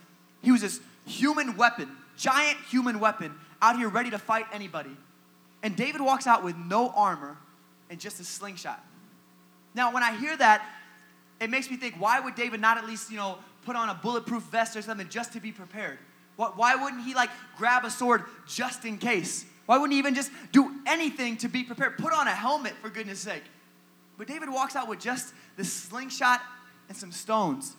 he 0.42 0.52
was 0.52 0.60
this 0.60 0.80
human 1.06 1.56
weapon, 1.56 1.88
giant 2.16 2.58
human 2.70 3.00
weapon, 3.00 3.34
out 3.60 3.76
here 3.76 3.88
ready 3.88 4.10
to 4.10 4.18
fight 4.18 4.44
anybody. 4.52 4.96
And 5.62 5.74
David 5.74 6.00
walks 6.00 6.26
out 6.26 6.44
with 6.44 6.56
no 6.56 6.90
armor 6.90 7.36
and 7.90 7.98
just 7.98 8.20
a 8.20 8.24
slingshot. 8.24 8.84
Now, 9.74 9.92
when 9.92 10.02
I 10.02 10.14
hear 10.16 10.36
that, 10.36 10.64
it 11.40 11.50
makes 11.50 11.70
me 11.70 11.76
think, 11.76 11.96
why 11.98 12.20
would 12.20 12.34
David 12.34 12.60
not 12.60 12.78
at 12.78 12.86
least, 12.86 13.10
you 13.10 13.16
know, 13.16 13.38
put 13.64 13.76
on 13.76 13.88
a 13.88 13.94
bulletproof 13.94 14.42
vest 14.44 14.76
or 14.76 14.82
something 14.82 15.08
just 15.08 15.32
to 15.32 15.40
be 15.40 15.52
prepared? 15.52 15.98
Why 16.38 16.76
wouldn't 16.76 17.04
he 17.04 17.14
like 17.14 17.30
grab 17.56 17.84
a 17.84 17.90
sword 17.90 18.22
just 18.46 18.84
in 18.84 18.96
case? 18.98 19.44
Why 19.66 19.76
wouldn't 19.76 19.92
he 19.92 19.98
even 19.98 20.14
just 20.14 20.30
do 20.52 20.72
anything 20.86 21.36
to 21.38 21.48
be 21.48 21.64
prepared? 21.64 21.98
Put 21.98 22.12
on 22.12 22.28
a 22.28 22.34
helmet 22.34 22.74
for 22.80 22.88
goodness 22.88 23.18
sake. 23.18 23.42
But 24.16 24.28
David 24.28 24.48
walks 24.48 24.76
out 24.76 24.88
with 24.88 25.00
just 25.00 25.34
the 25.56 25.64
slingshot 25.64 26.40
and 26.88 26.96
some 26.96 27.10
stones. 27.10 27.74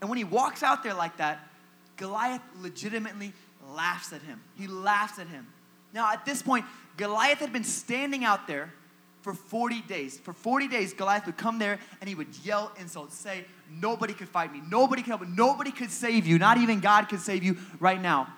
And 0.00 0.10
when 0.10 0.18
he 0.18 0.24
walks 0.24 0.62
out 0.62 0.82
there 0.82 0.92
like 0.92 1.16
that, 1.16 1.40
Goliath 1.96 2.42
legitimately 2.60 3.32
laughs 3.70 4.12
at 4.12 4.20
him. 4.20 4.42
He 4.58 4.66
laughs 4.66 5.18
at 5.18 5.28
him. 5.28 5.46
Now, 5.94 6.12
at 6.12 6.26
this 6.26 6.42
point, 6.42 6.66
Goliath 6.98 7.38
had 7.38 7.52
been 7.52 7.64
standing 7.64 8.22
out 8.22 8.46
there 8.46 8.72
for 9.22 9.32
40 9.32 9.80
days. 9.82 10.18
For 10.18 10.32
40 10.32 10.68
days, 10.68 10.92
Goliath 10.92 11.26
would 11.26 11.38
come 11.38 11.58
there 11.58 11.78
and 12.00 12.08
he 12.08 12.14
would 12.14 12.28
yell 12.44 12.72
insults, 12.78 13.16
say, 13.16 13.44
Nobody 13.70 14.12
could 14.12 14.28
fight 14.28 14.52
me. 14.52 14.60
Nobody 14.68 15.00
could 15.00 15.08
help 15.08 15.22
me. 15.22 15.28
Nobody 15.34 15.70
could 15.70 15.90
save 15.90 16.26
you. 16.26 16.38
Not 16.38 16.58
even 16.58 16.80
God 16.80 17.08
could 17.08 17.20
save 17.20 17.42
you 17.42 17.56
right 17.80 18.00
now. 18.00 18.28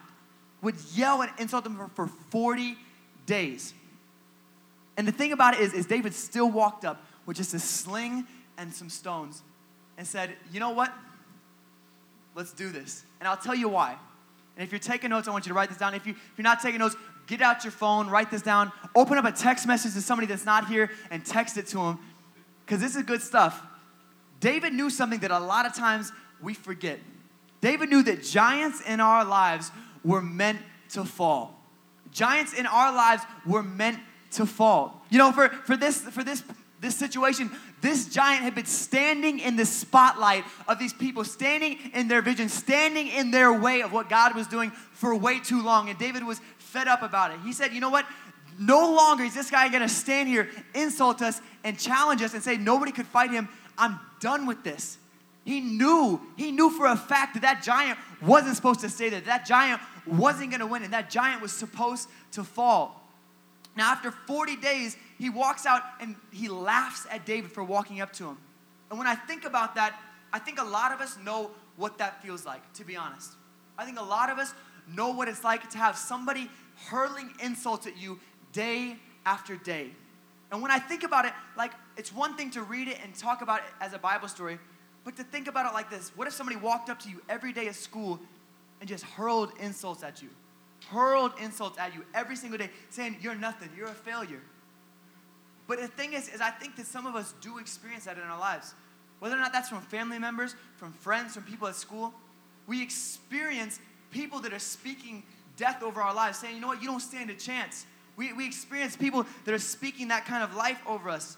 Would 0.63 0.77
yell 0.95 1.23
and 1.23 1.33
insult 1.39 1.65
them 1.65 1.77
for, 1.77 1.89
for 1.89 2.07
40 2.07 2.77
days. 3.27 3.75
And 4.97 5.09
the 5.09 5.13
thing 5.13 5.33
about 5.33 5.55
it 5.55 5.61
is, 5.61 5.73
is 5.73 5.87
David 5.87 6.15
still 6.15 6.49
walked 6.49 6.85
up 6.85 7.05
with 7.27 7.37
just 7.37 7.53
a 7.53 7.59
sling 7.59 8.27
and 8.57 8.73
some 8.73 8.89
stones 8.89 9.43
and 9.99 10.07
said, 10.07 10.37
You 10.53 10.61
know 10.61 10.71
what? 10.71 10.93
Let's 12.37 12.53
do 12.53 12.71
this. 12.71 13.05
And 13.21 13.29
I'll 13.29 13.37
tell 13.37 13.55
you 13.55 13.69
why. 13.69 13.97
And 14.57 14.65
if 14.65 14.71
you're 14.71 14.79
taking 14.79 15.11
notes, 15.11 15.27
I 15.27 15.33
want 15.33 15.47
you 15.47 15.51
to 15.51 15.55
write 15.55 15.69
this 15.69 15.79
down. 15.79 15.95
If, 15.95 16.07
you, 16.07 16.13
if 16.13 16.33
you're 16.37 16.45
not 16.45 16.61
taking 16.61 16.79
notes, 16.79 16.97
get 17.27 17.41
out 17.41 17.65
your 17.65 17.71
phone, 17.71 18.09
write 18.09 18.31
this 18.31 18.43
down, 18.43 18.73
open 18.95 19.19
up 19.19 19.25
a 19.25 19.33
text 19.33 19.67
message 19.67 19.95
to 19.95 20.03
somebody 20.03 20.27
that's 20.27 20.45
not 20.45 20.69
here 20.69 20.91
and 21.11 21.25
text 21.25 21.57
it 21.57 21.67
to 21.69 21.79
them 21.79 21.99
because 22.65 22.81
this 22.81 22.97
is 22.97 23.03
good 23.03 23.23
stuff. 23.23 23.63
David 24.41 24.73
knew 24.73 24.91
something 24.91 25.21
that 25.21 25.31
a 25.31 25.39
lot 25.39 25.67
of 25.67 25.75
times 25.75 26.13
we 26.43 26.55
forget. 26.55 26.99
David 27.61 27.89
knew 27.89 28.03
that 28.03 28.23
giants 28.23 28.81
in 28.83 29.01
our 29.01 29.25
lives 29.25 29.71
were 30.05 30.21
meant 30.21 30.59
to 30.91 31.05
fall. 31.05 31.61
Giants 32.13 32.53
in 32.53 32.67
our 32.67 32.95
lives 32.95 33.23
were 33.47 33.63
meant 33.63 33.99
to 34.33 34.47
fall. 34.47 35.03
You 35.11 35.19
know, 35.19 35.33
for, 35.33 35.49
for 35.49 35.77
this 35.77 36.01
for 36.01 36.23
this 36.23 36.43
this 36.85 36.95
situation, 36.95 37.51
this 37.81 38.09
giant 38.09 38.43
had 38.43 38.55
been 38.55 38.67
standing 38.67 39.39
in 39.39 39.57
the 39.57 39.65
spotlight 39.65 40.45
of 40.69 40.79
these 40.79 40.93
people, 40.93 41.25
standing 41.25 41.79
in 41.95 42.09
their 42.09 42.21
vision, 42.21 42.49
standing 42.49 43.09
in 43.09 43.31
their 43.31 43.53
way 43.53 43.81
of 43.81 43.93
what 43.93 44.11
God 44.11 44.35
was 44.35 44.47
doing 44.47 44.71
for 44.93 45.15
way 45.15 45.41
too 45.41 45.63
long. 45.63 45.89
And 45.89 45.99
David 45.99 46.25
was 46.25 46.41
fed 46.75 46.89
up 46.89 47.03
about 47.03 47.31
it. 47.31 47.39
He 47.45 47.53
said, 47.53 47.73
You 47.73 47.81
know 47.81 47.91
what? 47.91 48.05
No 48.59 48.93
longer 48.93 49.25
is 49.25 49.35
this 49.35 49.51
guy 49.51 49.69
gonna 49.69 49.89
stand 49.89 50.29
here, 50.29 50.51
insult 50.75 51.23
us, 51.23 51.41
and 51.63 51.79
challenge 51.79 52.21
us 52.21 52.35
and 52.35 52.43
say 52.43 52.57
nobody 52.57 52.93
could 52.93 53.07
fight 53.07 53.31
him. 53.31 53.49
I'm 53.79 53.99
done 54.21 54.47
with 54.47 54.63
this. 54.63 54.99
He 55.45 55.61
knew, 55.61 56.21
he 56.37 56.53
knew 56.53 56.71
for 56.71 56.87
a 56.87 56.97
fact 56.97 57.35
that 57.35 57.43
that 57.43 57.63
giant 57.63 57.99
wasn't 58.23 58.57
supposed 58.57 58.81
to 58.81 58.89
stay 58.89 59.09
there. 59.09 59.21
That 59.21 59.47
giant 59.47 59.81
wasn't 60.07 60.51
gonna 60.51 60.67
win, 60.67 60.83
and 60.83 60.93
that 60.93 61.11
giant 61.11 61.43
was 61.43 61.53
supposed 61.53 62.09
to 62.33 62.45
fall. 62.45 63.01
Now, 63.77 63.91
after 63.91 64.11
40 64.11 64.57
days, 64.57 64.97
he 65.19 65.31
walks 65.31 65.67
out 65.67 65.83
and 66.01 66.17
he 66.33 66.49
laughs 66.49 67.07
at 67.11 67.25
David 67.27 67.51
for 67.51 67.65
walking 67.65 68.01
up 68.01 68.13
to 68.15 68.25
him. 68.25 68.39
And 68.91 68.99
when 68.99 69.09
I 69.09 69.15
think 69.15 69.45
about 69.45 69.75
that, 69.75 69.99
I 70.33 70.39
think 70.39 70.61
a 70.61 70.65
lot 70.65 70.93
of 70.93 71.01
us 71.01 71.19
know 71.19 71.51
what 71.77 71.99
that 71.99 72.23
feels 72.23 72.47
like, 72.47 72.73
to 72.75 72.85
be 72.85 72.97
honest. 72.97 73.33
I 73.77 73.85
think 73.85 73.99
a 73.99 74.05
lot 74.05 74.31
of 74.31 74.39
us 74.39 74.55
know 74.95 75.11
what 75.11 75.29
it's 75.29 75.45
like 75.45 75.71
to 75.71 75.79
have 75.79 75.97
somebody 75.97 76.49
hurling 76.89 77.31
insults 77.43 77.87
at 77.87 77.97
you 77.97 78.19
day 78.53 78.97
after 79.27 79.57
day. 79.57 79.91
And 80.53 80.63
when 80.63 80.71
I 80.71 80.79
think 80.79 81.03
about 81.03 81.25
it, 81.25 81.33
like, 81.57 81.73
it's 81.97 82.13
one 82.13 82.37
thing 82.37 82.51
to 82.53 82.63
read 82.63 82.89
it 82.89 82.99
and 83.03 83.15
talk 83.15 83.43
about 83.43 83.61
it 83.61 83.67
as 83.81 83.93
a 83.93 83.99
Bible 83.99 84.29
story, 84.29 84.59
but 85.05 85.17
to 85.17 85.25
think 85.25 85.49
about 85.49 85.67
it 85.67 85.75
like 85.75 85.91
this 85.91 86.13
what 86.17 86.27
if 86.27 86.33
somebody 86.33 86.59
walked 86.59 86.89
up 86.89 87.01
to 87.01 87.11
you 87.11 87.21
every 87.29 87.53
day 87.53 87.69
at 87.69 87.75
school 87.75 88.21
and 88.81 88.89
just 88.89 89.05
hurled 89.05 89.51
insults 89.61 90.03
at 90.03 90.23
you? 90.23 90.29
Hurled 90.89 91.33
insults 91.41 91.79
at 91.79 91.95
you 91.95 92.05
every 92.15 92.37
single 92.37 92.59
day, 92.59 92.71
saying, 92.91 93.17
You're 93.21 93.35
nothing, 93.35 93.71
you're 93.77 93.89
a 93.89 93.95
failure. 93.95 94.41
But 95.67 95.81
the 95.81 95.89
thing 95.89 96.13
is, 96.13 96.29
is 96.29 96.41
I 96.41 96.51
think 96.51 96.77
that 96.77 96.87
some 96.87 97.07
of 97.07 97.15
us 97.17 97.35
do 97.41 97.59
experience 97.59 98.05
that 98.05 98.19
in 98.19 98.25
our 98.25 98.39
lives. 98.39 98.75
Whether 99.19 99.37
or 99.37 99.41
not 99.41 99.53
that's 99.53 99.71
from 99.71 99.81
family 99.81 100.19
members, 100.19 100.55
from 100.77 100.93
friends, 100.93 101.35
from 101.35 101.45
people 101.45 101.67
at 101.69 101.75
school, 101.75 102.13
we 102.67 102.83
experience 102.83 103.81
people 104.11 104.41
that 104.41 104.53
are 104.53 104.59
speaking 104.59 105.23
death 105.57 105.83
over 105.83 106.01
our 106.01 106.15
lives, 106.15 106.39
saying, 106.39 106.55
you 106.55 106.61
know 106.61 106.69
what, 106.69 106.83
you 106.83 106.89
don't 106.89 107.01
stand 107.01 107.31
a 107.31 107.35
chance. 107.35 107.87
We, 108.17 108.33
we 108.33 108.47
experience 108.47 108.97
people 108.97 109.27
that 109.45 109.55
are 109.55 109.59
speaking 109.59 110.09
that 110.09 110.25
kind 110.25 110.43
of 110.43 110.55
life 110.55 110.81
over 110.87 111.09
us. 111.09 111.37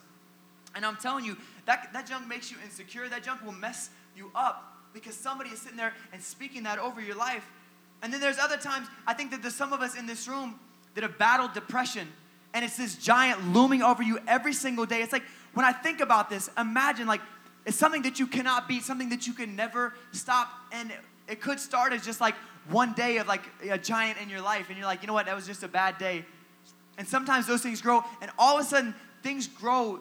And 0.75 0.85
I'm 0.85 0.97
telling 0.97 1.25
you, 1.25 1.37
that, 1.65 1.91
that 1.93 2.07
junk 2.07 2.29
makes 2.29 2.51
you 2.51 2.59
insecure. 2.65 3.09
That 3.09 3.23
junk 3.23 3.45
will 3.45 3.53
mess 3.53 3.91
you 4.17 4.31
up 4.35 4.77
because 4.93 5.15
somebody 5.15 5.51
is 5.51 5.61
sitting 5.61 5.79
there 5.79 5.95
and 6.13 6.23
speaking 6.23 6.65
that 6.65 6.79
over 6.79 7.01
your 7.01 7.17
life. 7.17 7.47
And 8.03 8.13
then 8.13 8.21
there's 8.21 8.39
other 8.39 8.59
times, 8.59 8.89
I 9.07 9.15
think 9.15 9.31
that 9.31 9.41
there's 9.41 9.55
some 9.55 9.73
of 9.73 9.81
us 9.81 9.97
in 9.97 10.07
this 10.07 10.29
room 10.29 10.59
that 10.95 11.03
have 11.03 11.19
battled 11.19 11.55
depression 11.55 12.09
and 12.57 12.65
it's 12.65 12.79
this 12.79 12.97
giant 12.97 13.53
looming 13.53 13.83
over 13.83 14.03
you 14.03 14.19
every 14.27 14.55
single 14.55 14.87
day. 14.87 15.03
It's 15.03 15.13
like 15.13 15.25
when 15.53 15.67
I 15.67 15.73
think 15.73 16.01
about 16.01 16.31
this, 16.31 16.49
imagine 16.57 17.07
like 17.07 17.21
it's 17.67 17.77
something 17.77 18.01
that 18.03 18.19
you 18.19 18.27
cannot 18.27 18.67
beat, 18.67 18.83
something 18.83 19.11
that 19.11 19.27
you 19.27 19.35
can 19.35 19.55
never 19.55 19.93
stop. 20.13 20.49
And 20.73 20.91
it 21.29 21.41
could 21.41 21.61
start 21.61 21.93
as 21.93 22.05
just 22.05 22.21
like 22.21 22.35
one 22.69 22.93
day 22.95 23.19
of 23.19 23.27
like 23.27 23.43
a 23.69 23.79
giant 23.79 24.19
in 24.21 24.29
your 24.29 24.41
life, 24.41 24.69
and 24.69 24.79
you're 24.79 24.87
like, 24.87 25.03
you 25.03 25.07
know 25.07 25.15
what, 25.15 25.27
that 25.27 25.35
was 25.35 25.47
just 25.47 25.63
a 25.63 25.69
bad 25.69 25.99
day. 25.99 26.25
And 26.99 27.07
sometimes 27.07 27.47
those 27.47 27.63
things 27.63 27.81
grow, 27.81 28.03
and 28.21 28.31
all 28.39 28.59
of 28.59 28.65
a 28.65 28.69
sudden 28.69 28.95
things 29.23 29.47
grow 29.47 30.01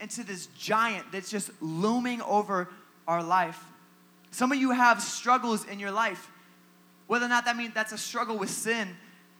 into 0.00 0.22
this 0.22 0.46
giant 0.58 1.10
that's 1.10 1.30
just 1.30 1.50
looming 1.60 2.22
over 2.22 2.68
our 3.06 3.22
life. 3.22 3.62
Some 4.30 4.52
of 4.52 4.58
you 4.58 4.70
have 4.70 5.02
struggles 5.02 5.64
in 5.66 5.78
your 5.78 5.90
life. 5.90 6.30
Whether 7.06 7.26
or 7.26 7.30
not 7.30 7.46
that 7.46 7.56
means 7.56 7.72
that's 7.74 7.92
a 7.92 7.98
struggle 7.98 8.36
with 8.36 8.50
sin, 8.50 8.88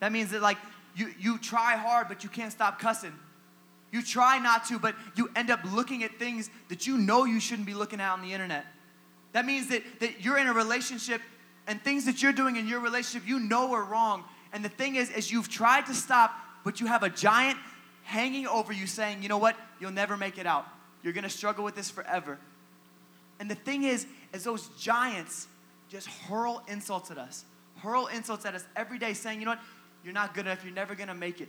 that 0.01 0.11
means 0.11 0.31
that 0.31 0.43
like 0.43 0.57
you, 0.97 1.13
you 1.19 1.39
try 1.39 1.77
hard, 1.77 2.09
but 2.09 2.25
you 2.25 2.31
can't 2.31 2.53
stop 2.53 2.81
cussing. 2.81 3.13
You 3.93 4.03
try 4.03 4.39
not 4.39 4.67
to, 4.67 4.79
but 4.79 4.95
you 5.15 5.31
end 5.37 5.51
up 5.51 5.61
looking 5.73 6.03
at 6.03 6.19
things 6.19 6.51
that 6.69 6.87
you 6.87 6.99
know 6.99 7.25
you 7.25 7.41
shouldn't 7.41 7.67
be 7.67 7.75
looking 7.75 8.01
at 8.01 8.13
on 8.13 8.23
the 8.23 8.33
internet. 8.33 8.67
That 9.33 9.45
means 9.45 9.69
that, 9.69 9.83
that 10.01 10.25
you're 10.25 10.39
in 10.39 10.47
a 10.47 10.53
relationship 10.53 11.21
and 11.67 11.83
things 11.83 12.07
that 12.07 12.23
you're 12.23 12.33
doing 12.33 12.57
in 12.57 12.67
your 12.67 12.81
relationship 12.81 13.29
you 13.29 13.39
know 13.39 13.73
are 13.75 13.85
wrong. 13.85 14.25
And 14.53 14.65
the 14.65 14.71
thing 14.71 14.97
is, 14.97 15.11
is 15.11 15.31
you've 15.31 15.49
tried 15.49 15.87
to 15.87 15.95
stop, 15.95 16.33
but 16.65 16.81
you 16.81 16.87
have 16.87 17.03
a 17.03 17.11
giant 17.11 17.59
hanging 18.05 18.47
over 18.47 18.73
you 18.73 18.87
saying, 18.87 19.23
you 19.23 19.29
know 19.29 19.39
what, 19.39 19.55
you'll 19.81 19.91
never 19.91 20.17
make 20.17 20.39
it 20.39 20.47
out. 20.47 20.67
You're 21.03 21.13
gonna 21.13 21.29
struggle 21.29 21.63
with 21.63 21.75
this 21.75 21.91
forever. 21.91 22.39
And 23.39 23.51
the 23.51 23.55
thing 23.55 23.85
is, 23.85 24.07
is 24.33 24.45
those 24.45 24.69
giants 24.81 25.47
just 25.91 26.07
hurl 26.07 26.63
insults 26.69 27.11
at 27.11 27.19
us, 27.19 27.45
hurl 27.77 28.07
insults 28.07 28.47
at 28.47 28.55
us 28.55 28.65
every 28.77 28.99
day, 28.99 29.13
saying, 29.13 29.41
you 29.41 29.45
know 29.45 29.53
what, 29.53 29.61
you're 30.03 30.15
not 30.15 30.35
good 30.35 30.47
enough, 30.47 30.65
you're 30.65 30.73
never 30.73 30.95
gonna 30.95 31.15
make 31.15 31.41
it. 31.41 31.49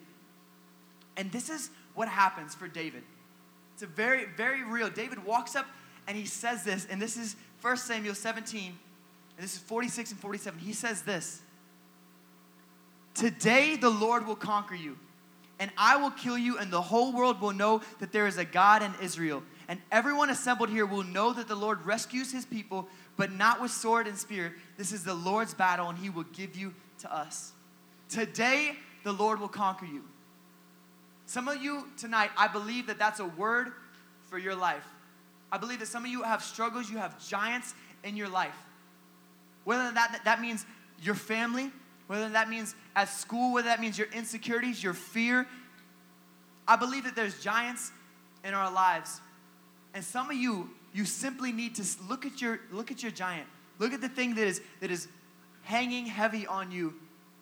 And 1.16 1.32
this 1.32 1.50
is 1.50 1.70
what 1.96 2.08
happens 2.08 2.54
for 2.54 2.68
David. 2.68 3.04
It's 3.74 3.84
a 3.84 3.88
very, 3.88 4.26
very 4.26 4.64
real. 4.64 4.90
David 4.90 5.26
walks 5.26 5.56
up 5.56 5.66
and 6.08 6.18
he 6.18 6.26
says 6.26 6.64
this, 6.64 6.88
and 6.90 7.02
this 7.02 7.16
is 7.16 7.36
1 7.62 7.78
Samuel 7.78 8.16
17, 8.16 8.68
and 8.68 9.44
this 9.44 9.56
is 9.56 9.60
46 9.60 10.12
and 10.12 10.20
47. 10.20 10.60
He 10.60 10.74
says 10.74 11.02
this 11.02 11.42
Today 13.14 13.76
the 13.76 13.90
Lord 13.90 14.26
will 14.26 14.36
conquer 14.36 14.76
you, 14.76 14.98
and 15.60 15.72
I 15.78 15.98
will 15.98 16.12
kill 16.12 16.38
you, 16.38 16.58
and 16.58 16.72
the 16.72 16.82
whole 16.82 17.12
world 17.12 17.42
will 17.42 17.54
know 17.54 17.82
that 18.00 18.12
there 18.12 18.28
is 18.28 18.38
a 18.38 18.46
God 18.46 18.82
in 18.82 18.94
Israel. 19.02 19.44
And 19.68 19.80
everyone 19.92 20.32
assembled 20.32 20.70
here 20.70 20.86
will 20.86 21.04
know 21.04 21.32
that 21.34 21.48
the 21.48 21.56
Lord 21.56 21.86
rescues 21.86 22.32
his 22.32 22.44
people, 22.44 22.88
but 23.18 23.32
not 23.32 23.62
with 23.62 23.70
sword 23.70 24.08
and 24.08 24.18
spear. 24.18 24.56
This 24.78 24.92
is 24.92 25.04
the 25.04 25.14
Lord's 25.14 25.54
battle, 25.54 25.90
and 25.90 25.98
he 26.00 26.10
will 26.10 26.26
give 26.34 26.56
you 26.56 26.74
to 27.00 27.14
us. 27.14 27.52
Today 28.10 28.76
the 29.04 29.12
Lord 29.12 29.40
will 29.40 29.48
conquer 29.48 29.86
you. 29.86 30.04
Some 31.28 31.48
of 31.48 31.62
you 31.62 31.88
tonight, 31.98 32.32
I 32.36 32.48
believe 32.48 32.88
that 32.88 32.98
that's 32.98 33.20
a 33.20 33.26
word 33.26 33.74
for 34.30 34.40
your 34.40 34.56
life. 34.56 34.86
I 35.52 35.58
believe 35.58 35.80
that 35.80 35.88
some 35.88 36.06
of 36.06 36.12
you 36.12 36.24
have 36.24 36.44
struggles, 36.44 36.90
you 36.90 36.98
have 36.98 37.26
giants 37.28 37.74
in 38.04 38.16
your 38.16 38.30
life. 38.30 38.56
Whether 39.64 39.92
that, 39.92 40.22
that 40.26 40.42
means 40.42 40.66
your 41.02 41.16
family, 41.16 41.72
whether 42.08 42.30
that 42.30 42.50
means 42.50 42.76
at 42.96 43.10
school, 43.10 43.54
whether 43.54 43.68
that 43.68 43.80
means 43.80 43.98
your 43.98 44.08
insecurities, 44.14 44.84
your 44.84 44.94
fear. 44.94 45.48
I 46.68 46.76
believe 46.76 47.04
that 47.04 47.16
there's 47.16 47.42
giants 47.42 47.92
in 48.44 48.54
our 48.54 48.72
lives. 48.72 49.22
And 49.94 50.04
some 50.04 50.30
of 50.30 50.36
you, 50.36 50.70
you 50.94 51.06
simply 51.06 51.52
need 51.52 51.76
to 51.76 51.84
look 52.08 52.26
at 52.26 52.42
your 52.42 52.60
look 52.72 52.92
at 52.92 53.04
your 53.04 53.12
giant. 53.12 53.48
Look 53.80 53.94
at 53.94 54.02
the 54.02 54.10
thing 54.10 54.36
that 54.36 54.48
is 54.48 54.62
that 54.82 54.92
is 54.92 55.08
hanging 55.64 56.06
heavy 56.06 56.48
on 56.48 56.72
you 56.72 56.94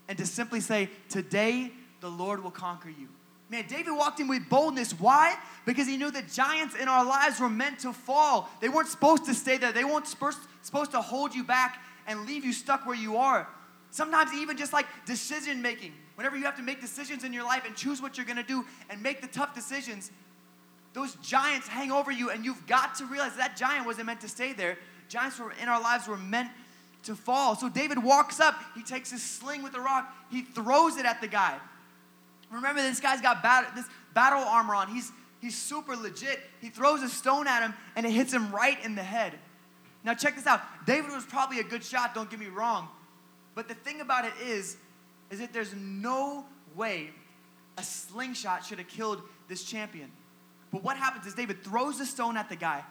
and 0.08 0.18
to 0.18 0.26
simply 0.26 0.60
say, 0.60 0.90
"Today 1.10 1.72
the 2.02 2.10
Lord 2.10 2.44
will 2.44 2.52
conquer 2.52 2.90
you." 2.90 3.08
Man, 3.50 3.66
David 3.68 3.92
walked 3.92 4.20
in 4.20 4.28
with 4.28 4.50
boldness. 4.50 4.92
Why? 5.00 5.36
Because 5.66 5.88
he 5.88 5.96
knew 5.96 6.12
that 6.12 6.32
giants 6.32 6.76
in 6.76 6.88
our 6.90 7.06
lives 7.06 7.40
were 7.40 7.50
meant 7.50 7.80
to 7.80 7.94
fall. 7.94 8.50
They 8.60 8.68
weren't 8.68 8.90
supposed 8.90 9.26
to 9.26 9.34
stay 9.34 9.58
there. 9.58 9.72
They 9.72 9.86
weren't 9.86 10.08
supposed 10.08 10.92
to 10.92 11.02
hold 11.02 11.34
you 11.34 11.44
back 11.44 11.82
and 12.08 12.26
leave 12.26 12.44
you 12.44 12.52
stuck 12.52 12.86
where 12.86 12.96
you 12.96 13.18
are. 13.18 13.48
Sometimes, 13.92 14.34
even 14.34 14.58
just 14.58 14.74
like 14.74 14.86
decision 15.06 15.62
making, 15.62 15.94
whenever 16.16 16.36
you 16.36 16.44
have 16.44 16.58
to 16.58 16.62
make 16.62 16.82
decisions 16.82 17.24
in 17.24 17.32
your 17.32 17.46
life 17.46 17.64
and 17.66 17.74
choose 17.76 18.02
what 18.02 18.18
you're 18.18 18.26
gonna 18.26 18.44
do 18.44 18.66
and 18.90 19.02
make 19.02 19.22
the 19.22 19.28
tough 19.28 19.56
decisions, 19.56 20.12
those 20.94 21.16
giants 21.16 21.68
hang 21.68 21.92
over 21.92 22.12
you, 22.12 22.30
and 22.30 22.44
you've 22.44 22.68
got 22.68 22.96
to 22.96 23.06
realize 23.06 23.36
that 23.38 23.56
giant 23.56 23.86
wasn't 23.86 24.08
meant 24.08 24.20
to 24.22 24.30
stay 24.30 24.52
there. 24.52 24.78
Giants 25.08 25.40
were 25.40 25.54
in 25.62 25.70
our 25.70 25.80
lives 25.80 26.08
were 26.08 26.18
meant 26.18 26.50
to 27.04 27.16
fall. 27.16 27.56
So 27.56 27.70
David 27.70 28.04
walks 28.04 28.42
up, 28.42 28.56
he 28.76 28.84
takes 28.84 29.12
his 29.12 29.24
sling 29.24 29.64
with 29.64 29.74
a 29.76 29.80
rock, 29.80 30.14
he 30.30 30.42
throws 30.42 30.98
it 30.98 31.06
at 31.06 31.22
the 31.22 31.28
guy. 31.28 31.58
Remember, 32.52 32.82
this 32.82 33.00
guy's 33.00 33.22
got 33.22 33.44
bat- 33.44 33.74
this 33.76 33.86
battle 34.14 34.40
armor 34.40 34.76
on. 34.76 34.88
He's, 34.88 35.12
he's 35.42 35.58
super 35.58 35.96
legit. 35.96 36.40
He 36.62 36.70
throws 36.70 37.04
a 37.04 37.10
stone 37.10 37.48
at 37.48 37.62
him 37.62 37.74
and 37.96 38.06
it 38.06 38.12
hits 38.12 38.34
him 38.34 38.52
right 38.52 38.84
in 38.84 38.96
the 38.96 39.04
head. 39.04 39.34
Now, 40.04 40.14
check 40.14 40.36
this 40.36 40.48
out. 40.48 40.62
David 40.86 41.12
was 41.12 41.26
probably 41.26 41.60
a 41.60 41.64
good 41.64 41.84
shot, 41.84 42.16
don't 42.16 42.30
get 42.30 42.40
me 42.40 42.48
wrong. 42.48 42.88
But 43.56 43.68
the 43.68 43.74
thing 43.74 44.02
about 44.02 44.26
it 44.26 44.34
is, 44.42 44.78
is 45.30 45.40
that 45.40 45.52
there's 45.52 45.74
no 45.74 46.46
way 46.76 47.10
a 47.78 47.84
slingshot 47.84 48.66
should 48.66 48.78
have 48.78 48.88
killed 48.88 49.22
this 49.48 49.64
champion. 49.64 50.12
But 50.72 50.84
what 50.84 50.98
happens 50.98 51.26
is 51.26 51.34
David 51.34 51.64
throws 51.64 51.98
the 51.98 52.06
stone 52.06 52.38
at 52.38 52.50
the 52.50 52.56
guy 52.56 52.84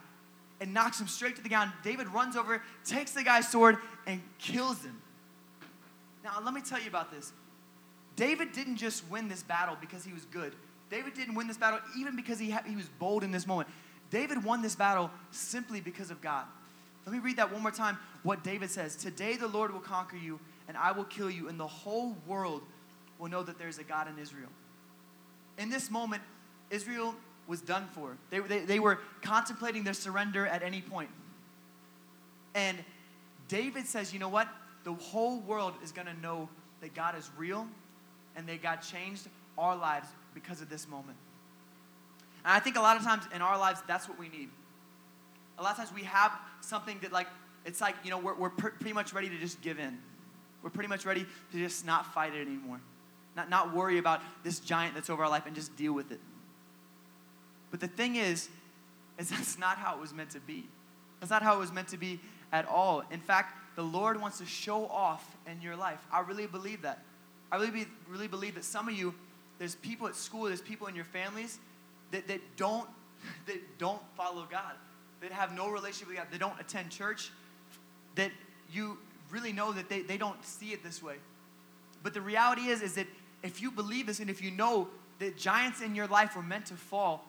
and 0.61 0.73
knocks 0.73 1.01
him 1.01 1.07
straight 1.07 1.37
to 1.37 1.43
the 1.43 1.49
ground. 1.49 1.73
David 1.83 2.09
runs 2.09 2.37
over, 2.37 2.63
takes 2.85 3.13
the 3.13 3.23
guy's 3.23 3.49
sword, 3.49 3.77
and 4.07 4.21
kills 4.39 4.83
him. 4.83 5.01
Now, 6.25 6.41
let 6.45 6.55
me 6.55 6.61
tell 6.61 6.81
you 6.81 6.89
about 6.89 7.11
this. 7.11 7.33
David 8.17 8.53
didn't 8.53 8.77
just 8.77 9.09
win 9.11 9.29
this 9.29 9.43
battle 9.43 9.77
because 9.81 10.05
he 10.05 10.13
was 10.13 10.25
good. 10.27 10.55
David 10.91 11.15
didn't 11.15 11.35
win 11.35 11.47
this 11.47 11.59
battle 11.59 11.81
even 11.99 12.17
because 12.17 12.39
he, 12.39 12.51
ha- 12.51 12.63
he 12.67 12.75
was 12.75 12.89
bold 12.99 13.23
in 13.23 13.31
this 13.31 13.47
moment. 13.47 13.69
David 14.11 14.43
won 14.43 14.63
this 14.63 14.75
battle 14.75 15.11
simply 15.31 15.81
because 15.81 16.11
of 16.11 16.21
God. 16.21 16.47
Let 17.05 17.13
me 17.13 17.19
read 17.19 17.37
that 17.37 17.53
one 17.53 17.63
more 17.63 17.71
time. 17.71 17.99
What 18.23 18.43
David 18.43 18.71
says 18.71 18.97
Today 18.97 19.37
the 19.37 19.49
Lord 19.49 19.73
will 19.73 19.81
conquer 19.81 20.17
you, 20.17 20.41
and 20.67 20.77
I 20.77 20.93
will 20.93 21.05
kill 21.05 21.31
you, 21.31 21.49
and 21.49 21.61
the 21.61 21.67
whole 21.67 22.17
world 22.27 22.63
will 23.19 23.29
know 23.29 23.43
that 23.43 23.59
there's 23.59 23.79
a 23.79 23.85
God 23.85 24.09
in 24.09 24.19
Israel. 24.19 24.51
In 25.59 25.71
this 25.71 25.91
moment, 25.91 26.23
Israel 26.71 27.15
was 27.47 27.61
done 27.61 27.89
for. 27.93 28.17
They, 28.31 28.41
they, 28.41 28.61
they 28.61 28.81
were 28.81 28.99
contemplating 29.23 29.85
their 29.85 29.95
surrender 29.95 30.47
at 30.47 30.63
any 30.63 30.81
point. 30.81 31.11
And 32.55 32.79
David 33.49 33.87
says, 33.87 34.13
You 34.13 34.19
know 34.19 34.29
what? 34.29 34.49
The 34.85 34.95
whole 34.95 35.41
world 35.41 35.75
is 35.83 35.93
going 35.93 36.07
to 36.07 36.21
know 36.21 36.49
that 36.81 36.95
God 36.95 37.17
is 37.17 37.31
real 37.37 37.67
and 38.37 38.47
they 38.47 38.57
God 38.57 38.77
changed 38.77 39.29
our 39.59 39.77
lives 39.77 40.09
because 40.35 40.61
of 40.61 40.69
this 40.69 40.89
moment. 40.89 41.17
And 42.45 42.53
I 42.53 42.61
think 42.61 42.77
a 42.77 42.81
lot 42.81 42.97
of 42.97 43.03
times 43.03 43.25
in 43.35 43.43
our 43.43 43.59
lives, 43.59 43.83
that's 43.89 44.09
what 44.09 44.19
we 44.19 44.29
need. 44.29 44.51
A 45.59 45.63
lot 45.63 45.73
of 45.73 45.79
times 45.79 45.93
we 45.93 46.05
have 46.05 46.33
something 46.61 46.99
that, 47.01 47.13
like, 47.13 47.27
it's 47.65 47.81
like, 47.81 47.97
you 48.05 48.11
know, 48.11 48.19
we're, 48.19 48.35
we're 48.35 48.51
pr- 48.51 48.69
pretty 48.69 48.93
much 48.93 49.13
ready 49.13 49.29
to 49.29 49.39
just 49.39 49.61
give 49.63 49.79
in. 49.79 49.99
We're 50.63 50.71
pretty 50.71 50.89
much 50.89 51.05
ready 51.05 51.27
to 51.53 51.59
just 51.59 51.85
not 51.85 52.13
fight 52.15 52.35
it 52.35 52.47
anymore. 52.47 52.81
Not, 53.35 53.51
not 53.51 53.75
worry 53.75 53.99
about 53.99 54.21
this 54.45 54.61
giant 54.61 54.95
that's 54.95 55.11
over 55.11 55.25
our 55.25 55.31
life 55.31 55.47
and 55.47 55.55
just 55.55 55.77
deal 55.77 55.93
with 55.93 56.13
it. 56.13 56.21
But 57.71 57.81
the 57.81 57.89
thing 57.89 58.17
is, 58.17 58.49
is 59.19 59.31
that's 59.31 59.59
not 59.59 59.79
how 59.79 59.97
it 59.97 60.01
was 60.01 60.13
meant 60.13 60.31
to 60.31 60.41
be. 60.41 60.69
That's 61.21 61.31
not 61.31 61.43
how 61.43 61.57
it 61.57 61.59
was 61.59 61.73
meant 61.73 61.89
to 61.89 61.97
be 61.97 62.21
at 62.53 62.67
all. 62.69 63.03
In 63.11 63.21
fact, 63.21 63.77
the 63.77 63.83
Lord 63.83 64.21
wants 64.21 64.39
to 64.39 64.47
show 64.47 64.87
off 64.87 65.37
in 65.47 65.61
your 65.61 65.77
life. 65.77 65.99
I 66.13 66.21
really 66.21 66.47
believe 66.47 66.83
that. 66.83 67.03
I 67.51 67.57
really, 67.57 67.87
really 68.09 68.29
believe 68.29 68.55
that 68.57 68.65
some 68.65 68.89
of 68.89 68.95
you, 68.95 69.15
there's 69.59 69.75
people 69.77 70.07
at 70.09 70.17
school, 70.17 70.45
there's 70.45 70.61
people 70.61 70.87
in 70.87 70.95
your 70.95 71.05
families 71.05 71.59
that, 72.11 72.27
that 72.29 72.41
don't 72.57 72.89
that 73.47 73.79
don't 73.79 74.03
follow 74.17 74.47
God, 74.51 74.75
that 75.21 75.33
have 75.33 75.55
no 75.55 75.71
relationship 75.71 76.09
with 76.09 76.17
God, 76.17 76.27
they 76.31 76.39
don't 76.39 76.59
attend 76.61 76.91
church, 76.91 77.31
that 78.15 78.31
you 78.73 78.99
really 79.31 79.53
know 79.53 79.73
that 79.73 79.89
they, 79.89 80.03
they 80.03 80.17
don't 80.17 80.43
see 80.45 80.73
it 80.73 80.83
this 80.83 81.03
way. 81.03 81.17
But 82.03 82.15
the 82.15 82.21
reality 82.21 82.63
is, 82.63 82.83
is 82.83 82.95
that 82.95 83.07
if 83.43 83.61
you 83.61 83.71
believe 83.71 84.07
this 84.07 84.21
and 84.21 84.31
if 84.31 84.43
you 84.43 84.51
know 84.51 84.89
that 85.19 85.37
giants 85.37 85.81
in 85.81 85.95
your 85.95 86.07
life 86.07 86.37
were 86.37 86.43
meant 86.43 86.67
to 86.67 86.75
fall, 86.75 87.25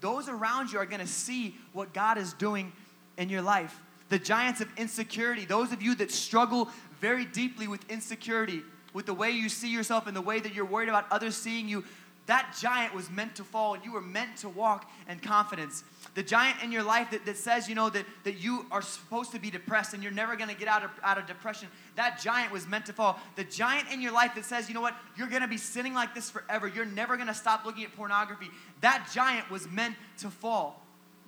those 0.00 0.28
around 0.28 0.72
you 0.72 0.78
are 0.78 0.86
going 0.86 1.00
to 1.00 1.06
see 1.06 1.56
what 1.72 1.92
God 1.92 2.18
is 2.18 2.32
doing 2.34 2.72
in 3.16 3.28
your 3.28 3.42
life. 3.42 3.80
The 4.08 4.18
giants 4.18 4.60
of 4.60 4.68
insecurity, 4.76 5.44
those 5.44 5.72
of 5.72 5.82
you 5.82 5.94
that 5.96 6.10
struggle 6.10 6.68
very 7.00 7.24
deeply 7.24 7.68
with 7.68 7.88
insecurity, 7.90 8.62
with 8.92 9.06
the 9.06 9.14
way 9.14 9.30
you 9.30 9.48
see 9.48 9.72
yourself 9.72 10.06
and 10.06 10.16
the 10.16 10.20
way 10.20 10.40
that 10.40 10.54
you're 10.54 10.64
worried 10.64 10.88
about 10.88 11.06
others 11.10 11.36
seeing 11.36 11.68
you, 11.68 11.84
that 12.26 12.56
giant 12.60 12.94
was 12.94 13.10
meant 13.10 13.34
to 13.34 13.42
fall 13.42 13.74
and 13.74 13.84
you 13.84 13.90
were 13.90 14.00
meant 14.00 14.36
to 14.36 14.48
walk 14.48 14.88
in 15.08 15.18
confidence. 15.18 15.82
The 16.14 16.22
giant 16.22 16.62
in 16.62 16.70
your 16.70 16.84
life 16.84 17.10
that, 17.10 17.26
that 17.26 17.36
says, 17.36 17.68
you 17.68 17.74
know, 17.74 17.90
that, 17.90 18.04
that 18.22 18.34
you 18.34 18.66
are 18.70 18.82
supposed 18.82 19.32
to 19.32 19.40
be 19.40 19.50
depressed 19.50 19.94
and 19.94 20.02
you're 20.02 20.12
never 20.12 20.36
gonna 20.36 20.54
get 20.54 20.68
out 20.68 20.84
of, 20.84 20.90
out 21.02 21.18
of 21.18 21.26
depression, 21.26 21.66
that 21.96 22.20
giant 22.20 22.52
was 22.52 22.68
meant 22.68 22.86
to 22.86 22.92
fall. 22.92 23.18
The 23.34 23.42
giant 23.42 23.88
in 23.92 24.00
your 24.00 24.12
life 24.12 24.36
that 24.36 24.44
says, 24.44 24.68
you 24.68 24.74
know 24.74 24.80
what, 24.80 24.94
you're 25.16 25.26
gonna 25.26 25.48
be 25.48 25.56
sitting 25.56 25.92
like 25.92 26.14
this 26.14 26.30
forever, 26.30 26.68
you're 26.68 26.84
never 26.84 27.16
gonna 27.16 27.34
stop 27.34 27.64
looking 27.64 27.82
at 27.82 27.96
pornography, 27.96 28.48
that 28.80 29.10
giant 29.12 29.50
was 29.50 29.68
meant 29.68 29.96
to 30.18 30.30
fall. 30.30 30.80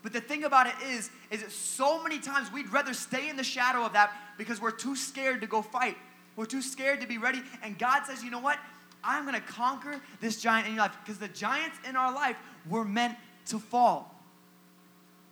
But 0.03 0.13
the 0.13 0.21
thing 0.21 0.45
about 0.45 0.67
it 0.69 0.75
is, 0.87 1.11
is 1.31 1.43
that 1.43 1.51
so 1.51 2.03
many 2.03 2.19
times 2.19 2.53
we'd 2.53 2.73
rather 2.73 2.95
stay 2.95 3.29
in 3.29 3.37
the 3.37 3.45
shadow 3.45 3.85
of 3.85 3.93
that 3.95 4.13
because 4.37 4.61
we're 4.61 4.71
too 4.71 4.97
scared 4.97 5.41
to 5.41 5.47
go 5.47 5.63
fight. 5.63 5.97
We're 6.37 6.47
too 6.47 6.63
scared 6.63 7.01
to 7.01 7.07
be 7.07 7.19
ready. 7.19 7.43
And 7.63 7.79
God 7.79 8.05
says, 8.07 8.23
you 8.25 8.31
know 8.31 8.41
what? 8.41 8.59
I'm 9.05 9.27
going 9.27 9.35
to 9.35 9.47
conquer 9.47 10.01
this 10.21 10.41
giant 10.41 10.67
in 10.67 10.75
your 10.75 10.83
life 10.83 10.97
because 11.05 11.19
the 11.19 11.29
giants 11.29 11.77
in 11.89 11.97
our 11.97 12.13
life 12.13 12.37
were 12.69 12.85
meant 12.85 13.17
to 13.47 13.59
fall. 13.59 14.15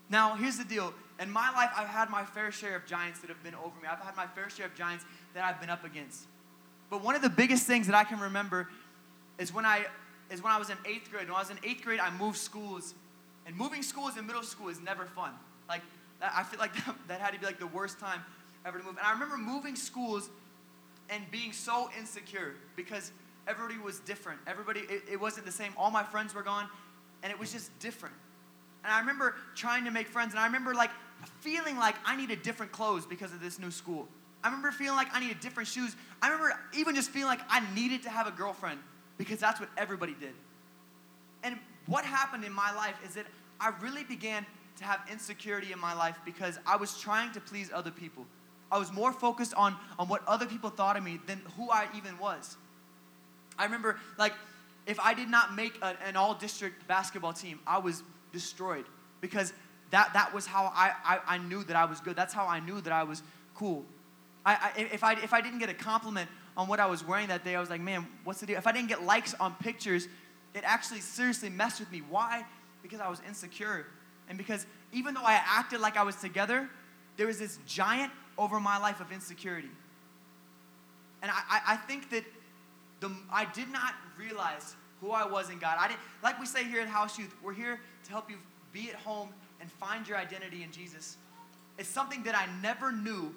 Now, 0.08 0.34
here's 0.34 0.58
the 0.58 0.64
deal. 0.64 0.92
In 1.20 1.30
my 1.30 1.50
life, 1.52 1.70
I've 1.76 1.88
had 1.88 2.10
my 2.10 2.24
fair 2.24 2.50
share 2.50 2.76
of 2.76 2.86
giants 2.86 3.20
that 3.20 3.28
have 3.28 3.42
been 3.42 3.54
over 3.54 3.80
me. 3.80 3.88
I've 3.90 4.00
had 4.00 4.16
my 4.16 4.26
fair 4.26 4.50
share 4.50 4.66
of 4.66 4.74
giants 4.74 5.04
that 5.34 5.44
I've 5.44 5.60
been 5.60 5.70
up 5.70 5.84
against. 5.84 6.26
But 6.88 7.04
one 7.04 7.14
of 7.14 7.22
the 7.22 7.30
biggest 7.30 7.66
things 7.66 7.86
that 7.86 7.94
I 7.94 8.04
can 8.04 8.18
remember 8.18 8.68
is 9.38 9.54
when 9.54 9.64
I 9.64 9.86
is 10.30 10.42
when 10.42 10.52
I 10.52 10.58
was 10.58 10.70
in 10.70 10.76
eighth 10.84 11.10
grade. 11.10 11.26
When 11.26 11.36
I 11.36 11.40
was 11.40 11.50
in 11.50 11.58
eighth 11.64 11.82
grade, 11.82 12.00
I 12.00 12.10
moved 12.16 12.38
schools, 12.38 12.94
and 13.46 13.56
moving 13.56 13.82
schools 13.82 14.16
in 14.16 14.26
middle 14.26 14.42
school 14.42 14.68
is 14.68 14.80
never 14.80 15.04
fun. 15.06 15.32
Like 15.68 15.82
I 16.22 16.42
feel 16.42 16.58
like 16.58 16.74
that, 16.74 16.96
that 17.08 17.20
had 17.20 17.32
to 17.34 17.40
be 17.40 17.46
like 17.46 17.58
the 17.58 17.66
worst 17.66 18.00
time 18.00 18.20
ever 18.64 18.78
to 18.78 18.84
move. 18.84 18.96
And 18.96 19.06
I 19.06 19.12
remember 19.12 19.36
moving 19.36 19.76
schools 19.76 20.30
and 21.10 21.28
being 21.30 21.52
so 21.52 21.90
insecure 21.98 22.54
because 22.76 23.12
everybody 23.46 23.78
was 23.78 24.00
different. 24.00 24.40
Everybody, 24.46 24.80
it, 24.80 25.02
it, 25.12 25.20
wasn't 25.20 25.44
the 25.44 25.52
same. 25.52 25.72
All 25.76 25.90
my 25.90 26.04
friends 26.04 26.34
were 26.34 26.42
gone, 26.42 26.68
and 27.22 27.32
it 27.32 27.38
was 27.38 27.52
just 27.52 27.76
different. 27.80 28.14
And 28.84 28.92
I 28.92 29.00
remember 29.00 29.34
trying 29.54 29.84
to 29.84 29.90
make 29.90 30.08
friends, 30.08 30.32
and 30.32 30.40
I 30.40 30.46
remember 30.46 30.74
like 30.74 30.90
feeling 31.40 31.76
like 31.76 31.96
I 32.04 32.16
needed 32.16 32.42
different 32.42 32.72
clothes 32.72 33.04
because 33.04 33.32
of 33.32 33.40
this 33.40 33.58
new 33.58 33.70
school. 33.70 34.08
I 34.42 34.48
remember 34.48 34.70
feeling 34.70 34.96
like 34.96 35.08
I 35.12 35.20
needed 35.20 35.40
different 35.40 35.68
shoes. 35.68 35.94
I 36.22 36.28
remember 36.28 36.58
even 36.74 36.94
just 36.94 37.10
feeling 37.10 37.28
like 37.28 37.40
I 37.50 37.62
needed 37.74 38.02
to 38.04 38.08
have 38.08 38.26
a 38.26 38.30
girlfriend 38.30 38.80
because 39.18 39.38
that's 39.38 39.60
what 39.60 39.68
everybody 39.76 40.14
did. 40.18 40.32
And 41.42 41.58
what 41.86 42.04
happened 42.04 42.44
in 42.44 42.52
my 42.52 42.74
life 42.74 42.94
is 43.04 43.14
that 43.14 43.26
I 43.60 43.72
really 43.82 44.04
began 44.04 44.46
to 44.78 44.84
have 44.84 45.00
insecurity 45.12 45.72
in 45.72 45.78
my 45.78 45.92
life 45.92 46.16
because 46.24 46.58
I 46.64 46.76
was 46.76 46.98
trying 46.98 47.32
to 47.32 47.40
please 47.40 47.70
other 47.72 47.90
people. 47.90 48.24
I 48.72 48.78
was 48.78 48.92
more 48.92 49.12
focused 49.12 49.54
on, 49.54 49.76
on 49.98 50.08
what 50.08 50.22
other 50.26 50.46
people 50.46 50.70
thought 50.70 50.96
of 50.96 51.02
me 51.02 51.18
than 51.26 51.42
who 51.56 51.70
I 51.70 51.88
even 51.96 52.18
was. 52.18 52.56
I 53.58 53.64
remember, 53.64 53.98
like, 54.18 54.32
if 54.86 54.98
I 55.00 55.14
did 55.14 55.28
not 55.28 55.54
make 55.54 55.76
a, 55.82 55.96
an 56.06 56.16
all 56.16 56.34
district 56.34 56.86
basketball 56.86 57.32
team, 57.32 57.60
I 57.66 57.78
was 57.78 58.02
destroyed 58.32 58.84
because 59.20 59.52
that, 59.90 60.12
that 60.14 60.32
was 60.32 60.46
how 60.46 60.72
I, 60.74 60.92
I, 61.04 61.18
I 61.26 61.38
knew 61.38 61.64
that 61.64 61.76
I 61.76 61.84
was 61.84 62.00
good. 62.00 62.16
That's 62.16 62.32
how 62.32 62.46
I 62.46 62.60
knew 62.60 62.80
that 62.80 62.92
I 62.92 63.02
was 63.02 63.22
cool. 63.54 63.84
I, 64.46 64.54
I, 64.54 64.80
if, 64.92 65.04
I, 65.04 65.12
if 65.14 65.32
I 65.32 65.40
didn't 65.40 65.58
get 65.58 65.68
a 65.68 65.74
compliment 65.74 66.30
on 66.56 66.68
what 66.68 66.80
I 66.80 66.86
was 66.86 67.04
wearing 67.04 67.28
that 67.28 67.44
day, 67.44 67.56
I 67.56 67.60
was 67.60 67.70
like, 67.70 67.80
man, 67.80 68.06
what's 68.24 68.40
the 68.40 68.46
deal? 68.46 68.56
If 68.56 68.66
I 68.66 68.72
didn't 68.72 68.88
get 68.88 69.02
likes 69.02 69.34
on 69.38 69.54
pictures, 69.56 70.08
it 70.54 70.62
actually 70.64 71.00
seriously 71.00 71.50
messed 71.50 71.80
with 71.80 71.90
me. 71.92 72.02
Why? 72.08 72.44
Because 72.82 73.00
I 73.00 73.08
was 73.08 73.20
insecure. 73.26 73.86
And 74.28 74.38
because 74.38 74.66
even 74.92 75.14
though 75.14 75.24
I 75.24 75.40
acted 75.44 75.80
like 75.80 75.96
I 75.96 76.02
was 76.02 76.16
together, 76.16 76.68
there 77.16 77.26
was 77.26 77.38
this 77.38 77.58
giant 77.66 78.12
over 78.40 78.58
my 78.58 78.78
life 78.78 79.00
of 79.00 79.12
insecurity. 79.12 79.68
And 81.22 81.30
I, 81.30 81.60
I 81.68 81.76
think 81.76 82.10
that 82.10 82.24
the, 83.00 83.12
I 83.30 83.44
did 83.44 83.68
not 83.70 83.94
realize 84.18 84.74
who 85.02 85.10
I 85.10 85.26
was 85.26 85.50
in 85.50 85.58
God. 85.58 85.76
I 85.78 85.88
didn't, 85.88 86.00
like 86.22 86.40
we 86.40 86.46
say 86.46 86.64
here 86.64 86.80
at 86.80 86.88
House 86.88 87.18
Youth, 87.18 87.34
we're 87.42 87.52
here 87.52 87.78
to 88.04 88.10
help 88.10 88.30
you 88.30 88.36
be 88.72 88.88
at 88.88 88.96
home 88.96 89.28
and 89.60 89.70
find 89.72 90.08
your 90.08 90.16
identity 90.16 90.62
in 90.62 90.72
Jesus. 90.72 91.18
It's 91.78 91.88
something 91.88 92.22
that 92.22 92.34
I 92.34 92.46
never 92.62 92.90
knew 92.90 93.34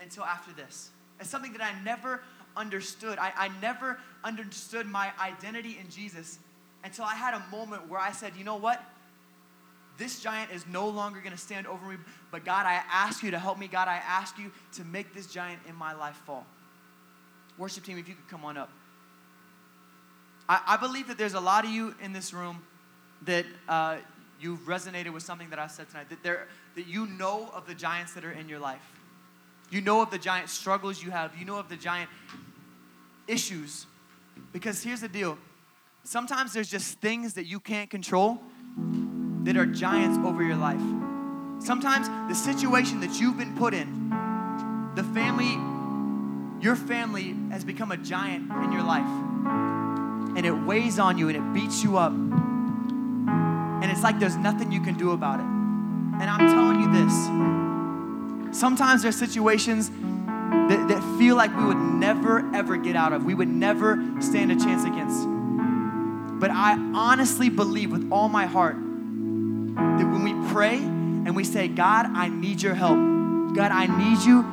until 0.00 0.24
after 0.24 0.52
this. 0.52 0.90
It's 1.18 1.28
something 1.28 1.52
that 1.54 1.62
I 1.62 1.82
never 1.82 2.22
understood. 2.56 3.18
I, 3.18 3.32
I 3.36 3.50
never 3.60 3.98
understood 4.22 4.86
my 4.86 5.10
identity 5.20 5.78
in 5.80 5.90
Jesus 5.90 6.38
until 6.84 7.06
I 7.06 7.16
had 7.16 7.34
a 7.34 7.42
moment 7.50 7.88
where 7.88 8.00
I 8.00 8.12
said, 8.12 8.34
you 8.36 8.44
know 8.44 8.56
what? 8.56 8.80
This 9.96 10.20
giant 10.20 10.50
is 10.50 10.66
no 10.66 10.88
longer 10.88 11.20
going 11.20 11.32
to 11.32 11.38
stand 11.38 11.66
over 11.66 11.86
me, 11.86 11.96
but 12.32 12.44
God, 12.44 12.66
I 12.66 12.82
ask 12.90 13.22
you 13.22 13.30
to 13.30 13.38
help 13.38 13.58
me. 13.58 13.68
God, 13.68 13.86
I 13.86 13.96
ask 13.96 14.38
you 14.38 14.50
to 14.74 14.84
make 14.84 15.14
this 15.14 15.26
giant 15.26 15.60
in 15.68 15.76
my 15.76 15.92
life 15.92 16.16
fall. 16.26 16.44
Worship 17.58 17.84
team, 17.84 17.98
if 17.98 18.08
you 18.08 18.14
could 18.14 18.28
come 18.28 18.44
on 18.44 18.56
up. 18.56 18.70
I, 20.48 20.60
I 20.66 20.76
believe 20.76 21.06
that 21.08 21.16
there's 21.16 21.34
a 21.34 21.40
lot 21.40 21.64
of 21.64 21.70
you 21.70 21.94
in 22.02 22.12
this 22.12 22.34
room 22.34 22.62
that 23.22 23.46
uh, 23.68 23.98
you've 24.40 24.60
resonated 24.60 25.12
with 25.12 25.22
something 25.22 25.48
that 25.50 25.60
I 25.60 25.68
said 25.68 25.88
tonight, 25.88 26.08
that, 26.10 26.22
there, 26.24 26.48
that 26.74 26.86
you 26.86 27.06
know 27.06 27.50
of 27.54 27.66
the 27.66 27.74
giants 27.74 28.14
that 28.14 28.24
are 28.24 28.32
in 28.32 28.48
your 28.48 28.58
life. 28.58 28.82
You 29.70 29.80
know 29.80 30.02
of 30.02 30.10
the 30.10 30.18
giant 30.18 30.50
struggles 30.50 31.02
you 31.02 31.12
have. 31.12 31.36
You 31.38 31.44
know 31.44 31.58
of 31.58 31.68
the 31.68 31.76
giant 31.76 32.10
issues. 33.28 33.86
Because 34.52 34.82
here's 34.82 35.00
the 35.00 35.08
deal 35.08 35.38
sometimes 36.02 36.52
there's 36.52 36.68
just 36.68 36.98
things 36.98 37.34
that 37.34 37.46
you 37.46 37.60
can't 37.60 37.88
control 37.88 38.40
that 39.44 39.56
are 39.56 39.66
giants 39.66 40.18
over 40.26 40.42
your 40.42 40.56
life. 40.56 40.80
Sometimes 41.60 42.08
the 42.28 42.34
situation 42.34 43.00
that 43.00 43.20
you've 43.20 43.38
been 43.38 43.54
put 43.54 43.74
in, 43.74 44.10
the 44.94 45.04
family, 45.04 45.52
your 46.62 46.76
family 46.76 47.36
has 47.50 47.64
become 47.64 47.92
a 47.92 47.96
giant 47.96 48.50
in 48.50 48.72
your 48.72 48.82
life. 48.82 49.06
And 50.36 50.44
it 50.44 50.52
weighs 50.52 50.98
on 50.98 51.16
you 51.18 51.28
and 51.28 51.36
it 51.36 51.54
beats 51.54 51.84
you 51.84 51.96
up. 51.96 52.12
And 52.12 53.84
it's 53.90 54.02
like 54.02 54.18
there's 54.18 54.36
nothing 54.36 54.72
you 54.72 54.80
can 54.80 54.94
do 54.94 55.12
about 55.12 55.40
it. 55.40 55.46
And 55.46 56.24
I'm 56.24 56.48
telling 56.48 56.80
you 56.80 56.92
this 56.92 57.12
sometimes 58.58 59.02
there's 59.02 59.16
situations 59.16 59.90
that, 59.90 60.86
that 60.88 61.18
feel 61.18 61.36
like 61.36 61.54
we 61.56 61.64
would 61.64 61.76
never, 61.76 62.48
ever 62.54 62.76
get 62.76 62.96
out 62.96 63.12
of, 63.12 63.24
we 63.24 63.34
would 63.34 63.48
never 63.48 64.02
stand 64.20 64.52
a 64.52 64.56
chance 64.56 64.84
against. 64.84 65.26
But 66.40 66.50
I 66.50 66.78
honestly 66.94 67.48
believe 67.48 67.90
with 67.90 68.10
all 68.10 68.28
my 68.28 68.46
heart 68.46 68.76
that 69.74 70.04
when 70.04 70.22
we 70.22 70.52
pray 70.52 70.76
and 70.76 71.34
we 71.34 71.44
say, 71.44 71.68
God, 71.68 72.06
I 72.06 72.28
need 72.28 72.62
your 72.62 72.74
help, 72.74 72.96
God, 73.54 73.70
I 73.70 73.86
need 73.86 74.24
you, 74.24 74.44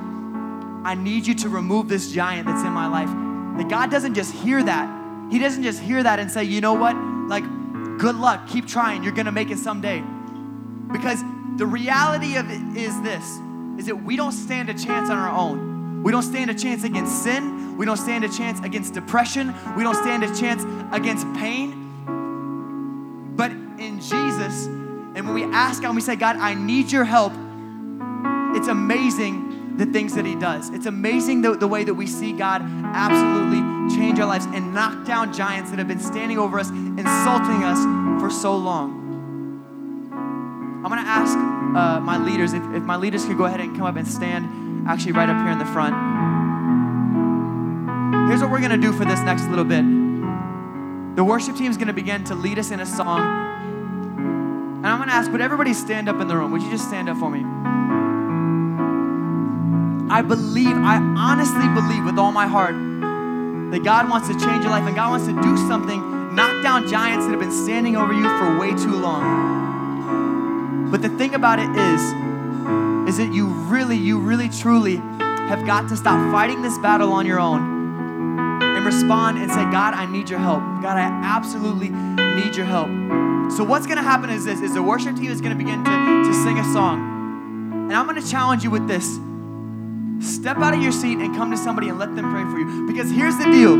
I 0.84 0.96
need 0.96 1.28
you 1.28 1.36
to 1.36 1.50
remove 1.50 1.90
this 1.90 2.12
giant 2.12 2.48
that's 2.48 2.64
in 2.64 2.72
my 2.72 2.88
life. 2.88 3.10
That 3.58 3.70
God 3.70 3.92
doesn't 3.92 4.14
just 4.14 4.34
hear 4.34 4.64
that. 4.64 5.32
He 5.32 5.40
doesn't 5.40 5.64
just 5.64 5.82
hear 5.82 6.02
that 6.04 6.20
and 6.20 6.30
say, 6.30 6.44
you 6.44 6.62
know 6.62 6.74
what? 6.74 6.96
Like, 6.96 7.44
good 7.98 8.16
luck, 8.16 8.48
keep 8.48 8.68
trying, 8.68 9.04
you're 9.04 9.14
gonna 9.14 9.32
make 9.32 9.52
it 9.52 9.58
someday. 9.58 10.04
Because 10.92 11.22
the 11.58 11.66
reality 11.66 12.36
of 12.38 12.50
it 12.50 12.78
is 12.78 13.00
this 13.02 13.24
is 13.78 13.86
that 13.86 14.04
we 14.04 14.16
don't 14.16 14.32
stand 14.32 14.70
a 14.70 14.74
chance 14.74 15.10
on 15.10 15.18
our 15.18 15.32
own. 15.32 16.04
We 16.04 16.12
don't 16.12 16.24
stand 16.24 16.50
a 16.50 16.54
chance 16.54 16.84
against 16.84 17.24
sin. 17.24 17.78
We 17.78 17.86
don't 17.86 17.98
stand 17.98 18.24
a 18.24 18.30
chance 18.30 18.60
against 18.62 18.94
depression. 18.94 19.54
We 19.76 19.84
don't 19.84 19.96
stand 19.96 20.24
a 20.24 20.36
chance 20.36 20.64
against 20.92 21.26
pain. 21.34 21.81
When 25.32 25.50
we 25.50 25.56
ask 25.56 25.82
God 25.82 25.90
and 25.90 25.96
we 25.96 26.02
say, 26.02 26.16
God, 26.16 26.36
I 26.38 26.54
need 26.54 26.92
your 26.92 27.06
help, 27.06 27.32
it's 28.56 28.68
amazing 28.68 29.78
the 29.78 29.86
things 29.86 30.14
that 30.16 30.26
He 30.26 30.36
does. 30.36 30.70
It's 30.70 30.86
amazing 30.86 31.42
the, 31.42 31.56
the 31.56 31.68
way 31.68 31.84
that 31.84 31.94
we 31.94 32.06
see 32.06 32.34
God 32.34 32.62
absolutely 32.62 33.96
change 33.96 34.20
our 34.20 34.28
lives 34.28 34.46
and 34.46 34.74
knock 34.74 35.06
down 35.06 35.34
giants 35.34 35.70
that 35.70 35.80
have 35.80 35.88
been 35.88 36.02
standing 36.02 36.38
over 36.38 36.60
us, 36.60 36.70
insulting 36.70 37.64
us 37.64 38.22
for 38.22 38.30
so 38.30 38.56
long. 38.56 39.00
I'm 40.84 40.90
gonna 40.90 41.02
ask 41.02 41.38
uh, 41.38 42.02
my 42.02 42.18
leaders 42.18 42.54
if, 42.54 42.64
if 42.74 42.84
my 42.84 42.98
leaders 42.98 43.26
could 43.26 43.38
go 43.38 43.46
ahead 43.46 43.62
and 43.62 43.76
come 43.78 43.86
up 43.86 43.96
and 43.96 44.08
stand 44.08 44.88
actually 44.88 45.14
right 45.14 45.30
up 45.30 45.38
here 45.38 45.52
in 45.52 45.60
the 45.60 45.66
front. 45.66 45.96
Here's 48.28 48.42
what 48.42 48.52
we're 48.52 48.62
gonna 48.62 48.78
do 48.78 48.92
for 48.92 49.06
this 49.06 49.20
next 49.22 49.48
little 49.48 49.64
bit. 49.64 49.86
The 51.16 51.24
worship 51.24 51.56
team 51.56 51.72
is 51.72 51.78
gonna 51.78 51.94
begin 51.94 52.26
to 52.26 52.36
lead 52.36 52.60
us 52.60 52.72
in 52.72 52.82
a 52.82 52.86
song. 52.86 53.52
And 54.82 54.88
I'm 54.88 54.98
gonna 54.98 55.12
ask, 55.12 55.32
would 55.32 55.42
everybody 55.42 55.76
stand 55.76 56.10
up 56.10 56.20
in 56.20 56.28
the 56.28 56.36
room? 56.36 56.52
Would 56.52 56.64
you 56.64 56.72
just 56.72 56.88
stand 56.88 57.08
up 57.08 57.18
for 57.18 57.30
me? 57.30 57.44
I 60.12 60.24
believe, 60.24 60.76
I 60.76 60.98
honestly 60.98 61.68
believe 61.80 62.04
with 62.04 62.18
all 62.18 62.32
my 62.32 62.48
heart 62.48 62.74
that 62.74 63.84
God 63.84 64.10
wants 64.10 64.28
to 64.30 64.34
change 64.34 64.64
your 64.64 64.72
life 64.72 64.88
and 64.88 64.96
God 64.96 65.12
wants 65.12 65.28
to 65.28 65.34
do 65.34 65.56
something, 65.68 66.36
knock 66.36 66.64
down 66.64 66.88
giants 66.88 67.26
that 67.26 67.32
have 67.32 67.40
been 67.40 67.52
standing 67.52 67.96
over 67.96 68.12
you 68.12 68.28
for 68.40 68.58
way 68.58 68.72
too 68.72 68.96
long. 68.96 70.90
But 70.90 71.04
the 71.04 71.10
thing 71.10 71.36
about 71.36 71.60
it 71.60 71.70
is, 71.70 72.02
is 73.08 73.18
that 73.18 73.32
you 73.32 73.50
really, 73.70 73.98
you 73.98 74.20
really, 74.20 74.50
truly 74.50 74.96
have 74.96 75.64
got 75.68 75.90
to 75.90 75.96
stop 75.96 76.20
fighting 76.32 76.64
this 76.64 76.80
battle 76.80 77.14
on 77.14 77.28
your 77.28 77.40
own 77.40 78.62
and 78.64 78.84
respond 78.84 79.38
and 79.38 79.52
say, 79.52 79.64
God, 79.66 79.94
I 79.94 80.08
need 80.08 80.28
your 80.28 80.40
help. 80.40 80.62
God, 80.82 80.98
I 80.98 81.04
absolutely 81.04 81.90
need 81.90 82.56
your 82.56 82.66
help. 82.66 82.90
So 83.58 83.66
what's 83.66 83.86
gonna 83.86 84.02
happen 84.02 84.30
is 84.30 84.46
this, 84.46 84.62
is 84.62 84.74
the 84.74 84.82
worship 84.82 85.18
team 85.18 85.30
is 85.30 85.42
gonna 85.42 85.56
begin 85.56 85.84
to, 85.84 85.92
to 86.26 86.34
sing 86.34 86.58
a 86.58 86.64
song. 86.74 87.00
And 87.90 87.94
I'm 87.94 88.06
gonna 88.06 88.22
challenge 88.22 88.64
you 88.64 88.72
with 88.72 88.88
this. 88.88 89.20
Step 90.26 90.58
out 90.58 90.74
of 90.74 90.82
your 90.82 90.94
seat 90.94 91.18
and 91.18 91.36
come 91.36 91.52
to 91.52 91.58
somebody 91.58 91.90
and 91.90 92.00
let 92.00 92.16
them 92.16 92.32
pray 92.32 92.44
for 92.44 92.60
you. 92.60 92.88
Because 92.88 93.12
here's 93.12 93.38
the 93.38 93.46
deal 93.46 93.76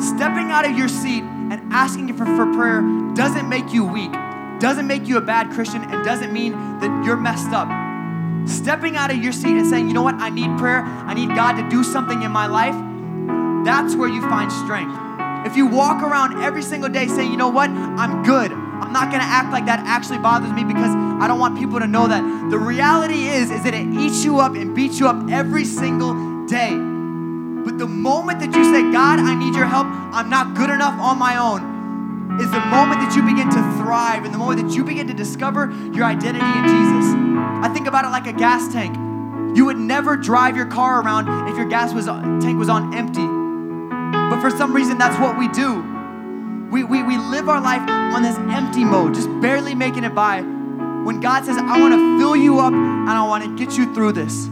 stepping 0.00 0.50
out 0.50 0.64
of 0.64 0.78
your 0.78 0.88
seat 0.88 1.22
and 1.22 1.72
asking 1.72 2.14
for, 2.14 2.24
for 2.24 2.52
prayer 2.54 2.82
doesn't 3.14 3.48
make 3.48 3.72
you 3.74 3.84
weak, 3.84 4.12
doesn't 4.60 4.86
make 4.86 5.06
you 5.06 5.18
a 5.18 5.20
bad 5.20 5.50
Christian, 5.50 5.82
and 5.82 6.04
doesn't 6.04 6.32
mean 6.32 6.52
that 6.52 7.04
you're 7.04 7.16
messed 7.16 7.50
up. 7.50 7.68
Stepping 8.48 8.96
out 8.96 9.10
of 9.10 9.18
your 9.18 9.32
seat 9.32 9.56
and 9.56 9.66
saying, 9.66 9.88
you 9.88 9.94
know 9.94 10.02
what, 10.02 10.14
I 10.14 10.30
need 10.30 10.56
prayer, 10.56 10.82
I 10.82 11.14
need 11.14 11.28
God 11.30 11.54
to 11.60 11.68
do 11.68 11.82
something 11.82 12.22
in 12.22 12.30
my 12.30 12.46
life, 12.46 12.76
that's 13.64 13.94
where 13.94 14.08
you 14.08 14.22
find 14.22 14.50
strength. 14.50 15.07
If 15.48 15.56
you 15.56 15.66
walk 15.66 16.02
around 16.02 16.42
every 16.42 16.60
single 16.60 16.90
day 16.90 17.06
saying, 17.08 17.30
you 17.30 17.38
know 17.38 17.48
what, 17.48 17.70
I'm 17.70 18.22
good, 18.22 18.52
I'm 18.52 18.92
not 18.92 19.10
gonna 19.10 19.24
act 19.24 19.50
like 19.50 19.64
that 19.64 19.80
actually 19.80 20.18
bothers 20.18 20.52
me 20.52 20.62
because 20.62 20.94
I 20.94 21.26
don't 21.26 21.38
want 21.38 21.58
people 21.58 21.80
to 21.80 21.86
know 21.86 22.06
that. 22.06 22.50
The 22.50 22.58
reality 22.58 23.28
is, 23.28 23.50
is 23.50 23.64
that 23.64 23.72
it 23.72 23.86
eats 23.88 24.26
you 24.26 24.40
up 24.40 24.56
and 24.56 24.74
beats 24.74 25.00
you 25.00 25.08
up 25.08 25.30
every 25.30 25.64
single 25.64 26.44
day. 26.46 26.72
But 27.64 27.78
the 27.78 27.86
moment 27.86 28.40
that 28.40 28.54
you 28.54 28.62
say, 28.62 28.92
God, 28.92 29.20
I 29.20 29.34
need 29.36 29.54
your 29.54 29.64
help, 29.64 29.86
I'm 29.86 30.28
not 30.28 30.54
good 30.54 30.68
enough 30.68 31.00
on 31.00 31.18
my 31.18 31.38
own, 31.38 32.38
is 32.38 32.50
the 32.50 32.60
moment 32.60 33.00
that 33.00 33.16
you 33.16 33.22
begin 33.22 33.48
to 33.48 33.62
thrive 33.80 34.26
and 34.26 34.34
the 34.34 34.38
moment 34.38 34.68
that 34.68 34.76
you 34.76 34.84
begin 34.84 35.06
to 35.06 35.14
discover 35.14 35.72
your 35.94 36.04
identity 36.04 36.44
in 36.44 36.64
Jesus. 36.64 37.14
I 37.64 37.70
think 37.72 37.86
about 37.86 38.04
it 38.04 38.08
like 38.08 38.26
a 38.26 38.34
gas 38.34 38.70
tank. 38.70 38.94
You 39.56 39.64
would 39.64 39.78
never 39.78 40.14
drive 40.14 40.58
your 40.58 40.66
car 40.66 41.00
around 41.00 41.48
if 41.48 41.56
your 41.56 41.66
gas 41.66 41.94
was, 41.94 42.04
tank 42.04 42.58
was 42.58 42.68
on 42.68 42.92
empty. 42.92 43.37
But 44.38 44.50
for 44.52 44.56
some 44.56 44.72
reason, 44.72 44.98
that's 44.98 45.18
what 45.18 45.36
we 45.36 45.48
do. 45.48 45.82
We, 46.70 46.84
we, 46.84 47.02
we 47.02 47.18
live 47.18 47.48
our 47.48 47.60
life 47.60 47.82
on 47.90 48.22
this 48.22 48.36
empty 48.36 48.84
mode, 48.84 49.14
just 49.14 49.28
barely 49.40 49.74
making 49.74 50.04
it 50.04 50.14
by. 50.14 50.42
When 50.42 51.18
God 51.18 51.44
says, 51.44 51.56
I 51.56 51.80
want 51.80 51.92
to 51.94 52.18
fill 52.20 52.36
you 52.36 52.60
up 52.60 52.72
and 52.72 53.10
I 53.10 53.26
want 53.26 53.42
to 53.42 53.56
get 53.56 53.76
you 53.76 53.92
through 53.94 54.12
this. 54.12 54.44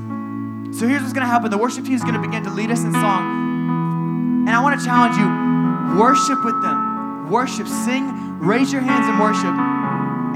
So 0.76 0.88
here's 0.88 1.02
what's 1.02 1.12
going 1.12 1.24
to 1.24 1.30
happen 1.30 1.52
the 1.52 1.58
worship 1.58 1.84
team 1.84 1.94
is 1.94 2.02
going 2.02 2.14
to 2.14 2.20
begin 2.20 2.42
to 2.42 2.50
lead 2.50 2.72
us 2.72 2.82
in 2.82 2.92
song. 2.94 4.44
And 4.48 4.50
I 4.50 4.60
want 4.60 4.76
to 4.80 4.84
challenge 4.84 5.16
you 5.18 6.00
worship 6.00 6.44
with 6.44 6.60
them. 6.62 7.30
Worship, 7.30 7.68
sing, 7.68 8.40
raise 8.40 8.72
your 8.72 8.82
hands 8.82 9.06
in 9.06 9.18
worship, 9.20 9.54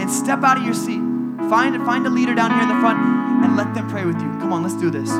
and 0.00 0.08
step 0.08 0.44
out 0.44 0.58
of 0.58 0.62
your 0.64 0.74
seat. 0.74 1.00
Find, 1.50 1.74
find 1.84 2.06
a 2.06 2.10
leader 2.10 2.36
down 2.36 2.52
here 2.52 2.62
in 2.62 2.68
the 2.68 2.78
front 2.78 2.98
and 3.44 3.56
let 3.56 3.74
them 3.74 3.88
pray 3.88 4.04
with 4.04 4.20
you. 4.20 4.28
Come 4.38 4.52
on, 4.52 4.62
let's 4.62 4.76
do 4.76 4.90
this. 4.90 5.10